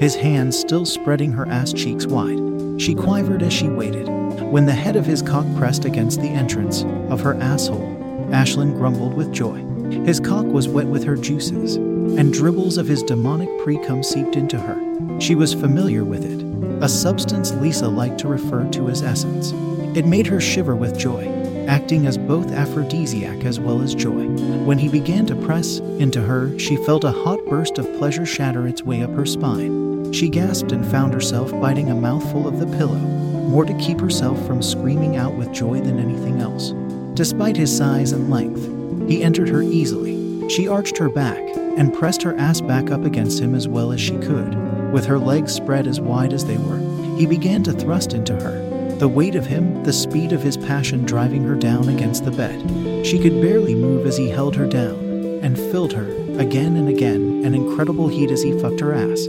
his 0.00 0.14
hands 0.14 0.58
still 0.58 0.86
spreading 0.86 1.32
her 1.32 1.46
ass 1.48 1.72
cheeks 1.72 2.06
wide. 2.06 2.80
She 2.80 2.94
quivered 2.94 3.42
as 3.42 3.52
she 3.52 3.68
waited. 3.68 4.08
When 4.40 4.66
the 4.66 4.72
head 4.72 4.96
of 4.96 5.06
his 5.06 5.20
cock 5.20 5.46
pressed 5.56 5.84
against 5.84 6.20
the 6.20 6.28
entrance 6.28 6.84
of 7.10 7.20
her 7.20 7.34
asshole, 7.34 7.96
Ashlyn 8.30 8.74
grumbled 8.74 9.14
with 9.14 9.32
joy. 9.32 9.62
His 10.04 10.20
cock 10.20 10.46
was 10.46 10.68
wet 10.68 10.86
with 10.86 11.04
her 11.04 11.16
juices, 11.16 11.76
and 12.18 12.32
dribbles 12.32 12.76
of 12.76 12.86
his 12.86 13.02
demonic 13.02 13.48
pre 13.62 13.78
cum 13.78 14.02
seeped 14.02 14.36
into 14.36 14.58
her. 14.58 15.20
She 15.20 15.34
was 15.34 15.54
familiar 15.54 16.04
with 16.04 16.24
it, 16.24 16.42
a 16.82 16.88
substance 16.88 17.52
Lisa 17.52 17.88
liked 17.88 18.18
to 18.18 18.28
refer 18.28 18.68
to 18.70 18.88
as 18.88 19.02
essence. 19.02 19.52
It 19.96 20.06
made 20.06 20.26
her 20.26 20.40
shiver 20.40 20.76
with 20.76 20.98
joy, 20.98 21.26
acting 21.68 22.06
as 22.06 22.18
both 22.18 22.50
aphrodisiac 22.50 23.44
as 23.44 23.60
well 23.60 23.80
as 23.80 23.94
joy. 23.94 24.26
When 24.64 24.78
he 24.78 24.88
began 24.88 25.26
to 25.26 25.36
press 25.36 25.78
into 25.78 26.20
her, 26.20 26.58
she 26.58 26.76
felt 26.76 27.04
a 27.04 27.12
hot 27.12 27.44
burst 27.46 27.78
of 27.78 27.92
pleasure 27.98 28.26
shatter 28.26 28.66
its 28.66 28.82
way 28.82 29.02
up 29.02 29.10
her 29.10 29.26
spine. 29.26 30.12
She 30.12 30.28
gasped 30.28 30.72
and 30.72 30.86
found 30.86 31.14
herself 31.14 31.50
biting 31.52 31.90
a 31.90 31.94
mouthful 31.94 32.46
of 32.46 32.58
the 32.58 32.76
pillow, 32.76 32.98
more 32.98 33.64
to 33.64 33.78
keep 33.78 34.00
herself 34.00 34.44
from 34.46 34.62
screaming 34.62 35.16
out 35.16 35.34
with 35.34 35.52
joy 35.52 35.80
than 35.80 35.98
anything 35.98 36.40
else. 36.40 36.72
Despite 37.14 37.56
his 37.56 37.74
size 37.74 38.12
and 38.12 38.30
length, 38.30 39.08
he 39.08 39.22
entered 39.22 39.48
her 39.48 39.62
easily. 39.62 40.48
She 40.48 40.68
arched 40.68 40.98
her 40.98 41.08
back 41.08 41.38
and 41.76 41.94
pressed 41.94 42.22
her 42.22 42.36
ass 42.36 42.60
back 42.60 42.90
up 42.90 43.04
against 43.04 43.40
him 43.40 43.54
as 43.54 43.68
well 43.68 43.92
as 43.92 44.00
she 44.00 44.18
could. 44.18 44.92
With 44.92 45.06
her 45.06 45.18
legs 45.18 45.52
spread 45.52 45.86
as 45.86 46.00
wide 46.00 46.32
as 46.32 46.44
they 46.44 46.58
were, 46.58 46.78
he 47.16 47.26
began 47.26 47.62
to 47.64 47.72
thrust 47.72 48.12
into 48.12 48.34
her. 48.34 48.96
The 48.98 49.08
weight 49.08 49.34
of 49.34 49.46
him, 49.46 49.82
the 49.84 49.92
speed 49.92 50.32
of 50.32 50.42
his 50.42 50.56
passion 50.56 51.04
driving 51.04 51.42
her 51.44 51.54
down 51.54 51.88
against 51.88 52.24
the 52.24 52.30
bed. 52.30 53.06
She 53.06 53.18
could 53.18 53.40
barely 53.40 53.74
move 53.74 54.06
as 54.06 54.16
he 54.16 54.28
held 54.28 54.54
her 54.56 54.66
down 54.66 55.40
and 55.42 55.58
filled 55.58 55.92
her, 55.92 56.06
again 56.38 56.76
and 56.76 56.88
again, 56.88 57.42
an 57.44 57.54
incredible 57.54 58.08
heat 58.08 58.30
as 58.30 58.42
he 58.42 58.58
fucked 58.60 58.80
her 58.80 58.94
ass, 58.94 59.26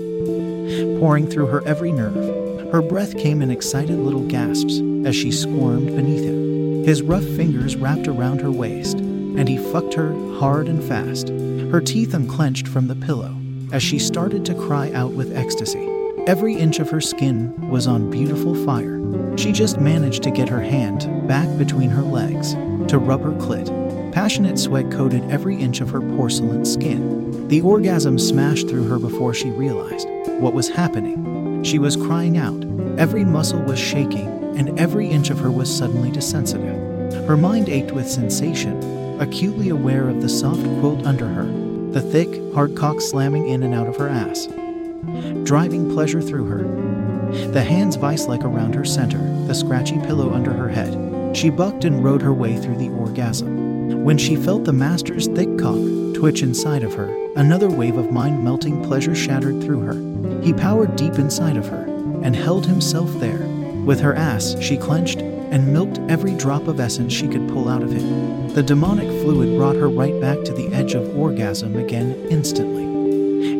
pouring 0.99 1.27
through 1.27 1.47
her 1.47 1.65
every 1.65 1.91
nerve. 1.91 2.71
Her 2.71 2.81
breath 2.81 3.17
came 3.17 3.41
in 3.41 3.51
excited 3.51 3.97
little 3.97 4.27
gasps 4.27 4.79
as 5.05 5.15
she 5.15 5.31
squirmed 5.31 5.87
beneath 5.87 6.23
him. 6.23 6.83
His 6.83 7.01
rough 7.01 7.23
fingers 7.23 7.75
wrapped 7.75 8.07
around 8.07 8.41
her 8.41 8.51
waist, 8.51 8.97
and 8.97 9.47
he 9.47 9.57
fucked 9.57 9.93
her 9.93 10.13
hard 10.37 10.67
and 10.67 10.83
fast. 10.83 11.29
Her 11.73 11.81
teeth 11.81 12.13
unclenched 12.13 12.67
from 12.67 12.85
the 12.85 12.95
pillow 12.95 13.35
as 13.71 13.81
she 13.81 13.97
started 13.97 14.45
to 14.45 14.53
cry 14.53 14.91
out 14.91 15.13
with 15.13 15.35
ecstasy. 15.35 15.89
Every 16.27 16.53
inch 16.53 16.77
of 16.77 16.91
her 16.91 17.01
skin 17.01 17.51
was 17.67 17.87
on 17.87 18.11
beautiful 18.11 18.53
fire. 18.63 19.01
She 19.39 19.51
just 19.51 19.79
managed 19.79 20.21
to 20.21 20.29
get 20.29 20.49
her 20.49 20.61
hand 20.61 21.27
back 21.27 21.49
between 21.57 21.89
her 21.89 22.03
legs 22.03 22.53
to 22.89 22.99
rub 22.99 23.23
her 23.23 23.31
clit. 23.31 23.71
Passionate 24.13 24.59
sweat 24.59 24.91
coated 24.91 25.27
every 25.31 25.55
inch 25.55 25.81
of 25.81 25.89
her 25.89 26.01
porcelain 26.15 26.63
skin. 26.63 27.47
The 27.47 27.61
orgasm 27.61 28.19
smashed 28.19 28.69
through 28.69 28.87
her 28.89 28.99
before 28.99 29.33
she 29.33 29.49
realized 29.49 30.07
what 30.39 30.53
was 30.53 30.69
happening. 30.69 31.63
She 31.63 31.79
was 31.79 31.95
crying 31.95 32.37
out. 32.37 32.63
Every 32.99 33.25
muscle 33.25 33.63
was 33.63 33.79
shaking, 33.79 34.27
and 34.59 34.79
every 34.79 35.07
inch 35.07 35.31
of 35.31 35.39
her 35.39 35.49
was 35.49 35.75
suddenly 35.75 36.11
desensitive. 36.11 37.25
Her 37.27 37.35
mind 37.35 37.67
ached 37.67 37.93
with 37.93 38.07
sensation, 38.07 39.19
acutely 39.19 39.69
aware 39.69 40.07
of 40.07 40.21
the 40.21 40.29
soft 40.29 40.61
quilt 40.79 41.03
under 41.07 41.25
her, 41.27 41.62
the 41.93 42.01
thick, 42.01 42.41
hard 42.53 42.75
cock 42.75 42.99
slamming 42.99 43.47
in 43.47 43.61
and 43.61 43.73
out 43.73 43.87
of 43.87 43.97
her 43.97 44.09
ass, 44.09 44.47
driving 45.43 45.91
pleasure 45.93 46.21
through 46.21 46.45
her. 46.45 46.63
The 47.51 47.63
hands 47.63 47.95
vice 47.95 48.25
like 48.25 48.43
around 48.43 48.73
her 48.73 48.85
center, 48.85 49.19
the 49.45 49.53
scratchy 49.53 49.99
pillow 49.99 50.33
under 50.33 50.51
her 50.51 50.69
head. 50.69 51.37
She 51.37 51.51
bucked 51.51 51.85
and 51.85 52.03
rode 52.03 52.21
her 52.21 52.33
way 52.33 52.57
through 52.57 52.77
the 52.77 52.89
orgasm. 52.89 54.03
When 54.03 54.17
she 54.17 54.35
felt 54.35 54.65
the 54.65 54.73
master's 54.73 55.27
thick 55.27 55.57
cock 55.57 55.77
twitch 56.15 56.41
inside 56.41 56.83
of 56.83 56.95
her, 56.95 57.13
another 57.35 57.69
wave 57.69 57.97
of 57.97 58.11
mind 58.11 58.43
melting 58.43 58.83
pleasure 58.83 59.13
shattered 59.13 59.61
through 59.61 59.81
her. 59.81 60.41
He 60.41 60.53
powered 60.53 60.95
deep 60.95 61.15
inside 61.15 61.57
of 61.57 61.67
her 61.67 61.83
and 62.23 62.35
held 62.35 62.65
himself 62.65 63.11
there. 63.19 63.47
With 63.85 63.99
her 63.99 64.15
ass, 64.15 64.55
she 64.59 64.77
clenched 64.77 65.19
and 65.53 65.71
milked 65.71 65.99
every 66.09 66.33
drop 66.35 66.67
of 66.67 66.79
essence 66.79 67.13
she 67.13 67.27
could 67.27 67.47
pull 67.47 67.69
out 67.69 67.83
of 67.83 67.91
him. 67.91 68.47
The 68.53 68.63
demonic 68.63 69.07
fluid 69.21 69.55
brought 69.55 69.75
her 69.75 69.87
right 69.87 70.19
back 70.19 70.43
to 70.45 70.51
the 70.51 70.73
edge 70.73 70.95
of 70.95 71.15
orgasm 71.15 71.75
again 71.75 72.13
instantly. 72.31 72.83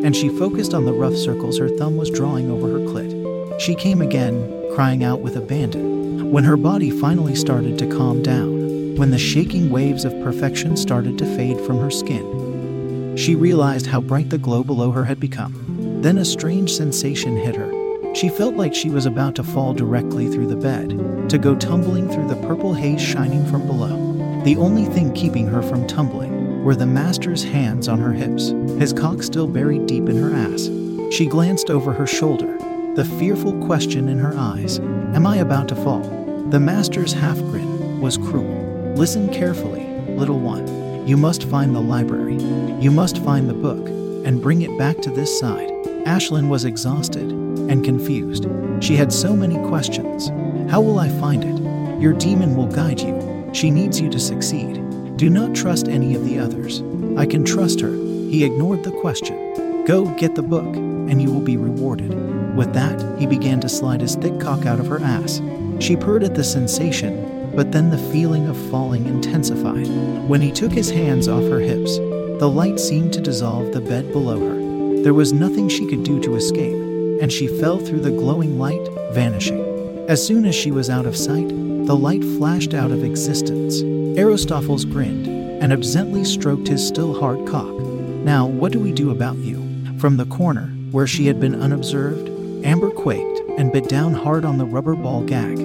And 0.04 0.16
she 0.16 0.30
focused 0.30 0.74
on 0.74 0.86
the 0.86 0.94
rough 0.94 1.16
circles 1.16 1.60
her 1.60 1.70
thumb 1.70 1.96
was 1.96 2.10
drawing 2.10 2.50
over 2.50 2.68
her 2.68 2.80
clit. 2.80 3.60
She 3.60 3.76
came 3.76 4.02
again, 4.02 4.72
crying 4.74 5.04
out 5.04 5.22
with 5.22 5.38
abandon. 5.38 6.32
When 6.32 6.44
her 6.46 6.58
body 6.58 6.90
finally 6.90 7.36
started 7.36 7.78
to 7.78 7.88
calm 7.88 8.24
down, 8.24 8.96
when 8.96 9.12
the 9.12 9.20
shaking 9.20 9.70
waves 9.70 10.04
of 10.04 10.20
perfection 10.24 10.76
started 10.76 11.20
to 11.20 11.36
fade 11.38 11.62
from 11.62 11.78
her 11.78 11.92
skin. 11.92 13.16
She 13.16 13.36
realized 13.36 13.86
how 13.86 14.02
bright 14.02 14.32
the 14.32 14.40
glow 14.40 14.64
below 14.64 14.92
her 14.92 15.06
had 15.06 15.20
become. 15.20 16.02
Then 16.02 16.18
a 16.18 16.26
strange 16.26 16.74
sensation 16.74 17.38
hit 17.38 17.56
her. 17.56 17.72
She 18.14 18.30
felt 18.30 18.56
like 18.56 18.76
she 18.76 18.92
was 18.92 19.08
about 19.08 19.34
to 19.36 19.44
fall 19.44 19.74
directly 19.74 20.30
through 20.30 20.48
the 20.48 20.56
bed, 20.56 21.30
to 21.30 21.38
go 21.40 21.56
tumbling 21.56 22.08
through 22.08 22.28
the 22.28 22.48
purple 22.48 22.74
haze 22.74 23.02
shining 23.02 23.44
from 23.48 23.66
below. 23.66 24.42
The 24.44 24.56
only 24.58 24.86
thing 24.86 25.14
keeping 25.14 25.48
her 25.48 25.64
from 25.64 25.88
tumbling 25.88 26.64
were 26.64 26.76
the 26.76 26.86
master's 26.86 27.44
hands 27.44 27.88
on 27.88 28.00
her 28.00 28.14
hips, 28.14 28.50
his 28.80 28.94
cock 28.94 29.24
still 29.24 29.48
buried 29.48 29.88
deep 29.88 30.10
in 30.10 30.18
her 30.18 30.32
ass. 30.32 30.70
She 31.12 31.26
glanced 31.26 31.72
over 31.72 31.92
her 31.92 32.06
shoulder, 32.06 32.58
the 32.96 33.06
fearful 33.18 33.54
question 33.66 34.08
in 34.08 34.20
her 34.20 34.36
eyes 34.38 34.78
Am 34.80 35.26
I 35.26 35.38
about 35.38 35.68
to 35.70 35.76
fall? 35.76 36.04
The 36.50 36.60
master's 36.60 37.14
half 37.14 37.40
grin 37.40 38.00
was 38.00 38.18
cruel. 38.18 38.94
Listen 38.96 39.28
carefully, 39.34 39.88
little 40.10 40.40
one. 40.40 41.08
You 41.08 41.18
must 41.18 41.46
find 41.46 41.76
the 41.76 41.82
library. 41.82 42.38
You 42.80 42.92
must 42.92 43.18
find 43.24 43.50
the 43.50 43.56
book 43.56 43.88
and 44.26 44.42
bring 44.42 44.62
it 44.62 44.78
back 44.78 45.02
to 45.02 45.10
this 45.10 45.40
side. 45.40 45.73
Ashlyn 46.06 46.50
was 46.50 46.66
exhausted 46.66 47.32
and 47.32 47.84
confused. 47.84 48.48
She 48.82 48.96
had 48.96 49.12
so 49.12 49.36
many 49.36 49.56
questions. 49.68 50.30
How 50.72 50.82
will 50.82 51.00
I 51.00 51.10
find 51.20 51.44
it? 51.44 52.02
Your 52.02 52.14
demon 52.14 52.56
will 52.56 52.68
guide 52.68 53.00
you. 53.02 53.50
She 53.54 53.72
needs 53.72 54.00
you 54.00 54.10
to 54.10 54.20
succeed. 54.20 54.76
Do 55.18 55.30
not 55.30 55.56
trust 55.56 55.88
any 55.88 56.16
of 56.16 56.26
the 56.26 56.40
others. 56.40 56.82
I 57.18 57.26
can 57.26 57.46
trust 57.46 57.80
her. 57.82 57.92
He 57.94 58.44
ignored 58.44 58.84
the 58.84 58.92
question. 58.92 59.84
Go 59.86 60.06
get 60.16 60.36
the 60.36 60.42
book, 60.42 60.76
and 60.76 61.22
you 61.22 61.32
will 61.32 61.42
be 61.42 61.58
rewarded. 61.58 62.56
With 62.56 62.74
that, 62.74 63.20
he 63.20 63.26
began 63.26 63.60
to 63.62 63.70
slide 63.70 64.02
his 64.02 64.16
thick 64.16 64.40
cock 64.40 64.66
out 64.66 64.80
of 64.80 64.88
her 64.88 65.02
ass. 65.02 65.42
She 65.80 65.96
purred 65.96 66.24
at 66.24 66.36
the 66.36 66.44
sensation 66.44 67.34
but 67.56 67.72
then 67.72 67.90
the 67.90 67.98
feeling 68.12 68.48
of 68.48 68.58
falling 68.70 69.06
intensified. 69.06 69.88
When 70.28 70.42
he 70.42 70.52
took 70.52 70.72
his 70.72 70.90
hands 70.90 71.28
off 71.28 71.44
her 71.44 71.60
hips, 71.60 71.98
the 71.98 72.50
light 72.50 72.80
seemed 72.80 73.14
to 73.14 73.22
dissolve 73.22 73.72
the 73.72 73.82
bed 73.82 74.12
below 74.12 74.40
her. 74.40 74.63
There 75.04 75.14
was 75.14 75.34
nothing 75.34 75.68
she 75.68 75.86
could 75.86 76.06
do 76.06 76.22
to 76.22 76.38
escape, 76.38 76.78
and 77.22 77.30
she 77.30 77.60
fell 77.60 77.78
through 77.78 78.00
the 78.00 78.10
glowing 78.10 78.58
light, 78.58 78.88
vanishing. 79.12 79.60
As 80.08 80.26
soon 80.26 80.46
as 80.46 80.56
she 80.56 80.72
was 80.72 80.90
out 80.90 81.06
of 81.06 81.18
sight, 81.18 81.50
the 81.50 81.94
light 81.94 82.24
flashed 82.24 82.74
out 82.74 82.90
of 82.90 83.04
existence. 83.04 83.82
Aristophanes 84.18 84.86
grinned 84.86 85.28
and 85.62 85.74
absently 85.74 86.24
stroked 86.24 86.70
his 86.70 86.88
still 86.88 87.20
hard 87.20 87.46
cock. 87.46 87.78
Now, 88.24 88.46
what 88.46 88.72
do 88.72 88.80
we 88.80 88.94
do 88.94 89.12
about 89.12 89.36
you? 89.36 89.58
From 90.00 90.16
the 90.16 90.26
corner, 90.28 90.68
where 90.92 91.06
she 91.06 91.28
had 91.28 91.38
been 91.38 91.62
unobserved, 91.62 92.30
Amber 92.66 92.90
quaked 92.90 93.42
and 93.58 93.74
bit 93.74 93.90
down 93.90 94.14
hard 94.14 94.46
on 94.46 94.58
the 94.58 94.66
rubber 94.66 94.96
ball 94.96 95.26
gag. 95.26 95.58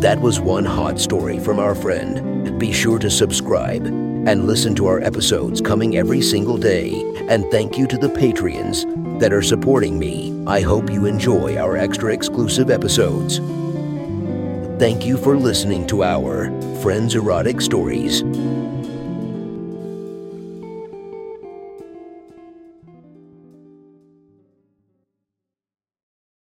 That 0.00 0.18
was 0.22 0.40
one 0.40 0.64
hot 0.64 0.98
story 0.98 1.38
from 1.38 1.58
our 1.58 1.74
friend. 1.74 2.58
Be 2.58 2.72
sure 2.72 2.98
to 2.98 3.10
subscribe 3.10 4.11
and 4.26 4.46
listen 4.46 4.74
to 4.76 4.86
our 4.86 5.00
episodes 5.00 5.60
coming 5.60 5.96
every 5.96 6.20
single 6.20 6.56
day. 6.56 7.02
And 7.28 7.44
thank 7.50 7.76
you 7.76 7.86
to 7.88 7.98
the 7.98 8.08
Patreons 8.08 9.20
that 9.20 9.32
are 9.32 9.42
supporting 9.42 9.98
me. 9.98 10.32
I 10.46 10.60
hope 10.60 10.90
you 10.90 11.06
enjoy 11.06 11.56
our 11.56 11.76
extra 11.76 12.12
exclusive 12.12 12.70
episodes. 12.70 13.38
Thank 14.78 15.06
you 15.06 15.16
for 15.16 15.36
listening 15.36 15.86
to 15.88 16.02
our 16.02 16.50
Friends 16.82 17.14
Erotic 17.14 17.60
Stories. 17.60 18.22